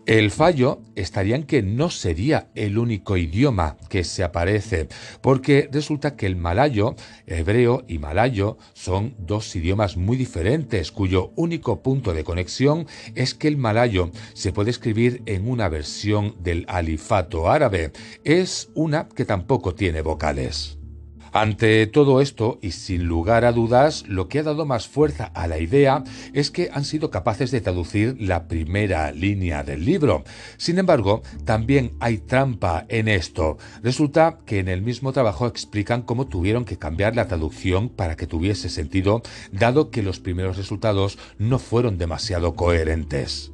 El 0.05 0.31
fallo 0.31 0.81
estaría 0.95 1.37
en 1.37 1.43
que 1.43 1.61
no 1.61 1.89
sería 1.89 2.49
el 2.55 2.77
único 2.77 3.15
idioma 3.15 3.77
que 3.87 4.03
se 4.03 4.25
aparece, 4.25 4.89
porque 5.21 5.69
resulta 5.71 6.17
que 6.17 6.25
el 6.25 6.35
malayo, 6.35 6.95
hebreo 7.25 7.85
y 7.87 7.99
malayo 7.99 8.57
son 8.73 9.15
dos 9.17 9.55
idiomas 9.55 9.95
muy 9.95 10.17
diferentes, 10.17 10.91
cuyo 10.91 11.31
único 11.37 11.81
punto 11.81 12.13
de 12.13 12.25
conexión 12.25 12.85
es 13.15 13.33
que 13.33 13.47
el 13.47 13.55
malayo 13.55 14.11
se 14.33 14.51
puede 14.51 14.71
escribir 14.71 15.23
en 15.25 15.49
una 15.49 15.69
versión 15.69 16.35
del 16.43 16.65
alifato 16.67 17.49
árabe. 17.49 17.93
Es 18.25 18.71
una 18.75 19.07
que 19.07 19.23
tampoco 19.23 19.73
tiene 19.73 20.01
vocales. 20.01 20.83
Ante 21.34 21.88
todo 21.88 22.22
esto, 22.22 22.60
y 22.62 22.72
sin 22.72 23.06
lugar 23.06 23.43
a 23.43 23.52
dudas, 23.52 24.06
lo 24.08 24.28
que 24.28 24.38
ha 24.38 24.43
dado 24.43 24.67
más 24.67 24.88
fuerza 24.88 25.32
a 25.34 25.48
la 25.48 25.58
idea 25.58 26.04
es 26.32 26.52
que 26.52 26.69
han 26.72 26.86
sido 26.86 27.10
capaces 27.10 27.50
de 27.50 27.60
traducir 27.60 28.15
la 28.19 28.48
primera 28.48 29.12
línea 29.12 29.63
del 29.63 29.84
libro. 29.84 30.24
Sin 30.58 30.78
embargo, 30.78 31.24
también 31.43 31.93
hay 32.00 32.19
trampa 32.19 32.86
en 32.88 33.08
esto. 33.08 33.58
Resulta 33.82 34.38
que 34.46 34.60
en 34.60 34.67
el 34.67 34.84
mismo 34.84 35.12
trabajo 35.12 35.48
explican 35.48 36.04
cómo 36.04 36.28
tuvieron 36.28 36.65
que 36.65 36.78
cambiar 36.78 37.15
la 37.15 37.28
traducción 37.28 37.89
para 37.89 38.15
que 38.15 38.28
tuviese 38.28 38.69
sentido, 38.69 39.24
dado 39.52 39.89
que 39.89 40.04
los 40.04 40.19
primeros 40.19 40.58
resultados 40.58 41.17
no 41.39 41.58
fueron 41.58 41.98
demasiado 41.98 42.54
coherentes. 42.56 43.52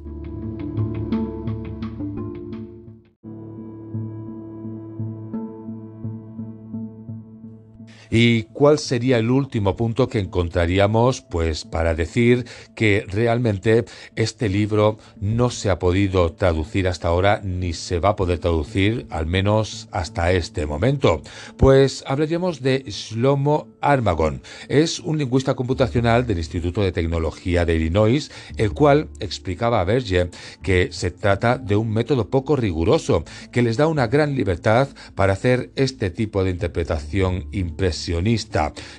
¿Y 8.10 8.44
cuál 8.44 8.80
sería 8.80 9.18
el 9.18 9.30
último 9.30 9.76
punto 9.76 10.08
que 10.08 10.18
encontraríamos 10.18 11.20
pues 11.20 11.64
para 11.64 11.94
decir 11.94 12.44
que 12.74 13.04
realmente 13.06 13.84
este 14.16 14.48
libro 14.48 14.98
no 15.20 15.50
se 15.50 15.70
ha 15.70 15.78
podido 15.78 16.32
traducir 16.32 16.88
hasta 16.88 17.06
ahora 17.06 17.40
ni 17.44 17.72
se 17.72 18.00
va 18.00 18.10
a 18.10 18.16
poder 18.16 18.40
traducir 18.40 19.06
al 19.10 19.26
menos 19.26 19.88
hasta 19.92 20.32
este 20.32 20.66
momento? 20.66 21.22
Pues 21.56 22.02
hablaríamos 22.04 22.62
de 22.62 22.82
Shlomo 22.88 23.68
Armagon. 23.80 24.42
Es 24.68 24.98
un 24.98 25.18
lingüista 25.18 25.54
computacional 25.54 26.26
del 26.26 26.38
Instituto 26.38 26.82
de 26.82 26.90
Tecnología 26.90 27.64
de 27.64 27.76
Illinois, 27.76 28.32
el 28.56 28.72
cual 28.72 29.08
explicaba 29.20 29.80
a 29.80 29.84
Berger 29.84 30.30
que 30.62 30.88
se 30.90 31.12
trata 31.12 31.58
de 31.58 31.76
un 31.76 31.92
método 31.92 32.28
poco 32.28 32.56
riguroso 32.56 33.22
que 33.52 33.62
les 33.62 33.76
da 33.76 33.86
una 33.86 34.08
gran 34.08 34.34
libertad 34.34 34.88
para 35.14 35.34
hacer 35.34 35.70
este 35.76 36.10
tipo 36.10 36.42
de 36.42 36.50
interpretación 36.50 37.46
impresionante 37.52 37.99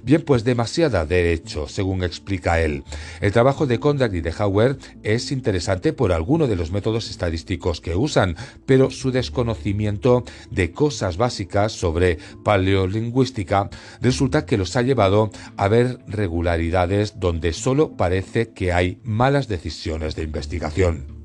Bien, 0.03 0.21
pues 0.21 0.43
demasiada 0.43 1.05
derecho, 1.05 1.67
según 1.67 2.03
explica 2.03 2.61
él. 2.61 2.83
El 3.19 3.31
trabajo 3.31 3.65
de 3.65 3.79
Conrad 3.79 4.13
y 4.13 4.21
de 4.21 4.33
Hauer 4.37 4.77
es 5.03 5.31
interesante 5.31 5.93
por 5.93 6.11
alguno 6.11 6.47
de 6.47 6.55
los 6.55 6.71
métodos 6.71 7.09
estadísticos 7.09 7.81
que 7.81 7.95
usan, 7.95 8.35
pero 8.65 8.91
su 8.91 9.11
desconocimiento 9.11 10.23
de 10.49 10.71
cosas 10.71 11.17
básicas 11.17 11.71
sobre 11.71 12.17
paleolingüística 12.43 13.69
resulta 14.01 14.45
que 14.45 14.57
los 14.57 14.75
ha 14.75 14.81
llevado 14.81 15.31
a 15.57 15.67
ver 15.67 15.99
regularidades 16.07 17.19
donde 17.19 17.53
solo 17.53 17.95
parece 17.97 18.49
que 18.49 18.73
hay 18.73 18.99
malas 19.03 19.47
decisiones 19.47 20.15
de 20.15 20.23
investigación. 20.23 21.20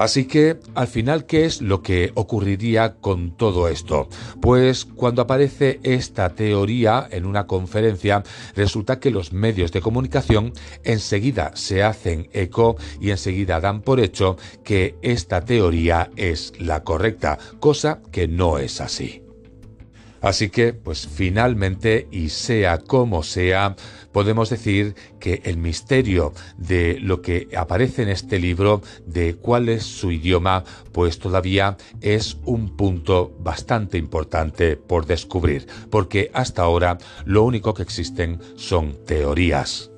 Así 0.00 0.24
que, 0.24 0.56
al 0.74 0.88
final, 0.88 1.26
¿qué 1.26 1.44
es 1.44 1.60
lo 1.60 1.82
que 1.82 2.10
ocurriría 2.14 2.94
con 2.94 3.36
todo 3.36 3.68
esto? 3.68 4.08
Pues 4.40 4.86
cuando 4.86 5.20
aparece 5.20 5.78
esta 5.82 6.30
teoría 6.30 7.06
en 7.10 7.26
una 7.26 7.46
conferencia, 7.46 8.22
resulta 8.56 8.98
que 8.98 9.10
los 9.10 9.34
medios 9.34 9.72
de 9.72 9.82
comunicación 9.82 10.54
enseguida 10.84 11.52
se 11.54 11.82
hacen 11.82 12.30
eco 12.32 12.76
y 12.98 13.10
enseguida 13.10 13.60
dan 13.60 13.82
por 13.82 14.00
hecho 14.00 14.38
que 14.64 14.94
esta 15.02 15.44
teoría 15.44 16.10
es 16.16 16.54
la 16.58 16.82
correcta, 16.82 17.36
cosa 17.58 18.00
que 18.10 18.26
no 18.26 18.56
es 18.56 18.80
así. 18.80 19.29
Así 20.20 20.50
que, 20.50 20.72
pues 20.72 21.08
finalmente, 21.08 22.08
y 22.10 22.28
sea 22.28 22.78
como 22.78 23.22
sea, 23.22 23.76
podemos 24.12 24.50
decir 24.50 24.94
que 25.18 25.42
el 25.44 25.56
misterio 25.56 26.32
de 26.56 26.98
lo 27.00 27.22
que 27.22 27.48
aparece 27.56 28.02
en 28.02 28.08
este 28.08 28.38
libro, 28.38 28.82
de 29.06 29.36
cuál 29.36 29.68
es 29.68 29.84
su 29.84 30.12
idioma, 30.12 30.64
pues 30.92 31.18
todavía 31.18 31.76
es 32.00 32.38
un 32.44 32.76
punto 32.76 33.34
bastante 33.40 33.98
importante 33.98 34.76
por 34.76 35.06
descubrir, 35.06 35.66
porque 35.90 36.30
hasta 36.34 36.62
ahora 36.62 36.98
lo 37.24 37.42
único 37.44 37.74
que 37.74 37.82
existen 37.82 38.40
son 38.56 39.04
teorías. 39.06 39.89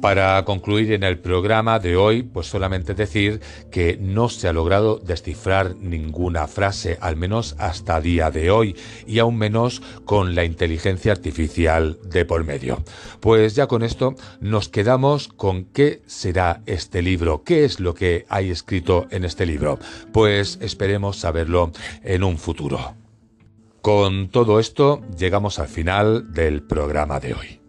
Para 0.00 0.44
concluir 0.44 0.92
en 0.92 1.02
el 1.02 1.18
programa 1.18 1.78
de 1.78 1.96
hoy, 1.96 2.22
pues 2.22 2.46
solamente 2.46 2.94
decir 2.94 3.40
que 3.70 3.96
no 4.00 4.28
se 4.28 4.48
ha 4.48 4.52
logrado 4.52 4.98
descifrar 4.98 5.76
ninguna 5.76 6.46
frase, 6.46 6.98
al 7.00 7.16
menos 7.16 7.56
hasta 7.58 8.00
día 8.00 8.30
de 8.30 8.50
hoy, 8.50 8.76
y 9.06 9.18
aún 9.18 9.36
menos 9.36 9.82
con 10.04 10.34
la 10.34 10.44
inteligencia 10.44 11.12
artificial 11.12 11.98
de 12.04 12.24
por 12.24 12.44
medio. 12.44 12.82
Pues 13.20 13.54
ya 13.54 13.66
con 13.66 13.82
esto 13.82 14.14
nos 14.40 14.68
quedamos 14.68 15.28
con 15.28 15.64
qué 15.64 16.02
será 16.06 16.62
este 16.66 17.02
libro, 17.02 17.42
qué 17.44 17.64
es 17.64 17.80
lo 17.80 17.94
que 17.94 18.26
hay 18.28 18.50
escrito 18.50 19.06
en 19.10 19.24
este 19.24 19.46
libro. 19.46 19.78
Pues 20.12 20.58
esperemos 20.60 21.16
saberlo 21.16 21.72
en 22.02 22.24
un 22.24 22.38
futuro. 22.38 22.94
Con 23.80 24.28
todo 24.30 24.60
esto 24.60 25.02
llegamos 25.16 25.58
al 25.58 25.68
final 25.68 26.32
del 26.32 26.62
programa 26.62 27.20
de 27.20 27.34
hoy. 27.34 27.63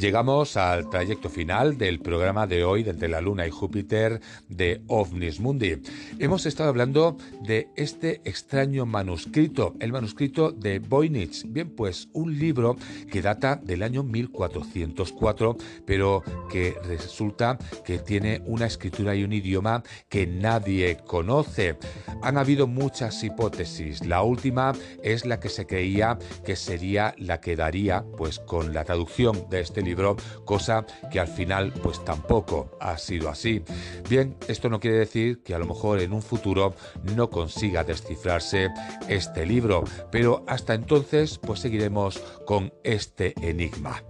Llegamos 0.00 0.56
al 0.56 0.88
trayecto 0.88 1.28
final 1.28 1.76
del 1.76 2.00
programa 2.00 2.46
de 2.46 2.64
hoy 2.64 2.84
de 2.84 3.06
la 3.06 3.20
Luna 3.20 3.46
y 3.46 3.50
Júpiter 3.50 4.22
de 4.48 4.80
OVNIS 4.86 5.40
Mundi. 5.40 5.82
Hemos 6.18 6.46
estado 6.46 6.70
hablando 6.70 7.18
de 7.42 7.68
este 7.76 8.22
extraño 8.24 8.86
manuscrito, 8.86 9.74
el 9.78 9.92
manuscrito 9.92 10.52
de 10.52 10.78
Voynich. 10.78 11.44
Bien, 11.46 11.68
pues 11.68 12.08
un 12.14 12.38
libro 12.38 12.78
que 13.12 13.20
data 13.20 13.60
del 13.62 13.82
año 13.82 14.02
1404, 14.02 15.58
pero 15.84 16.22
que 16.50 16.74
resulta 16.84 17.58
que 17.84 17.98
tiene 17.98 18.40
una 18.46 18.64
escritura 18.64 19.14
y 19.14 19.22
un 19.22 19.34
idioma 19.34 19.82
que 20.08 20.26
nadie 20.26 20.96
conoce. 21.06 21.76
Han 22.22 22.38
habido 22.38 22.66
muchas 22.66 23.22
hipótesis. 23.22 24.06
La 24.06 24.22
última 24.22 24.72
es 25.02 25.26
la 25.26 25.40
que 25.40 25.50
se 25.50 25.66
creía 25.66 26.18
que 26.42 26.56
sería 26.56 27.14
la 27.18 27.38
que 27.42 27.54
daría, 27.54 28.02
pues 28.16 28.38
con 28.38 28.72
la 28.72 28.84
traducción 28.84 29.46
de 29.50 29.60
este 29.60 29.82
libro, 29.82 29.89
libro, 29.90 30.16
cosa 30.44 30.86
que 31.10 31.18
al 31.18 31.26
final 31.26 31.72
pues 31.82 32.04
tampoco 32.04 32.70
ha 32.80 32.96
sido 32.96 33.28
así. 33.28 33.62
Bien, 34.08 34.36
esto 34.46 34.68
no 34.68 34.78
quiere 34.78 34.98
decir 34.98 35.42
que 35.42 35.54
a 35.54 35.58
lo 35.58 35.66
mejor 35.66 36.00
en 36.00 36.12
un 36.12 36.22
futuro 36.22 36.74
no 37.16 37.28
consiga 37.28 37.82
descifrarse 37.82 38.68
este 39.08 39.44
libro, 39.46 39.82
pero 40.12 40.44
hasta 40.46 40.74
entonces 40.74 41.38
pues 41.38 41.60
seguiremos 41.60 42.18
con 42.46 42.72
este 42.84 43.34
enigma. 43.42 44.02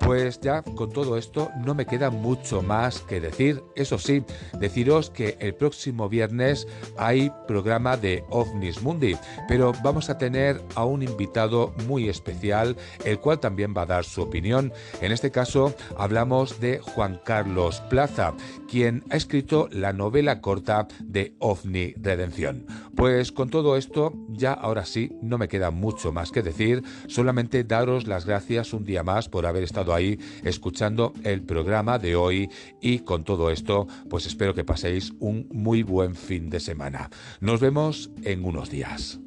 Pues 0.00 0.40
ya 0.40 0.62
con 0.62 0.90
todo 0.90 1.16
esto 1.16 1.50
no 1.64 1.74
me 1.74 1.86
queda 1.86 2.10
mucho 2.10 2.62
más 2.62 3.00
que 3.00 3.20
decir. 3.20 3.62
Eso 3.74 3.98
sí, 3.98 4.22
deciros 4.58 5.10
que 5.10 5.36
el 5.40 5.54
próximo 5.54 6.08
viernes 6.08 6.66
hay 6.96 7.32
programa 7.46 7.96
de 7.96 8.24
OVNIS 8.30 8.82
Mundi, 8.82 9.16
pero 9.48 9.72
vamos 9.82 10.10
a 10.10 10.18
tener 10.18 10.60
a 10.74 10.84
un 10.84 11.02
invitado 11.02 11.74
muy 11.86 12.08
especial, 12.08 12.76
el 13.04 13.18
cual 13.18 13.40
también 13.40 13.74
va 13.76 13.82
a 13.82 13.86
dar 13.86 14.04
su 14.04 14.22
opinión. 14.22 14.72
En 15.00 15.12
este 15.12 15.30
caso 15.30 15.74
hablamos 15.96 16.60
de 16.60 16.78
Juan 16.78 17.20
Carlos 17.24 17.80
Plaza, 17.88 18.34
quien 18.68 19.04
ha 19.10 19.16
escrito 19.16 19.68
la 19.70 19.92
novela 19.92 20.40
corta 20.40 20.88
de 21.00 21.34
OVNI 21.38 21.94
Redención. 21.94 22.66
Pues 22.94 23.32
con 23.32 23.50
todo 23.50 23.76
esto, 23.76 24.12
ya 24.28 24.52
ahora 24.52 24.84
sí, 24.84 25.12
no 25.22 25.38
me 25.38 25.48
queda 25.48 25.70
mucho 25.70 26.12
más 26.12 26.30
que 26.32 26.42
decir, 26.42 26.82
solamente 27.08 27.64
daros 27.64 28.06
las 28.06 28.26
gracias 28.26 28.72
un 28.72 28.84
día 28.84 29.02
más 29.02 29.28
por 29.28 29.46
haber 29.56 29.64
estado 29.64 29.94
ahí 29.94 30.18
escuchando 30.44 31.12
el 31.24 31.42
programa 31.42 31.98
de 31.98 32.16
hoy 32.16 32.48
y 32.80 33.00
con 33.00 33.24
todo 33.24 33.50
esto, 33.50 33.86
pues 34.08 34.26
espero 34.26 34.54
que 34.54 34.64
paséis 34.64 35.12
un 35.18 35.48
muy 35.52 35.82
buen 35.82 36.14
fin 36.14 36.50
de 36.50 36.60
semana. 36.60 37.10
Nos 37.40 37.60
vemos 37.60 38.10
en 38.22 38.44
unos 38.44 38.70
días. 38.70 39.20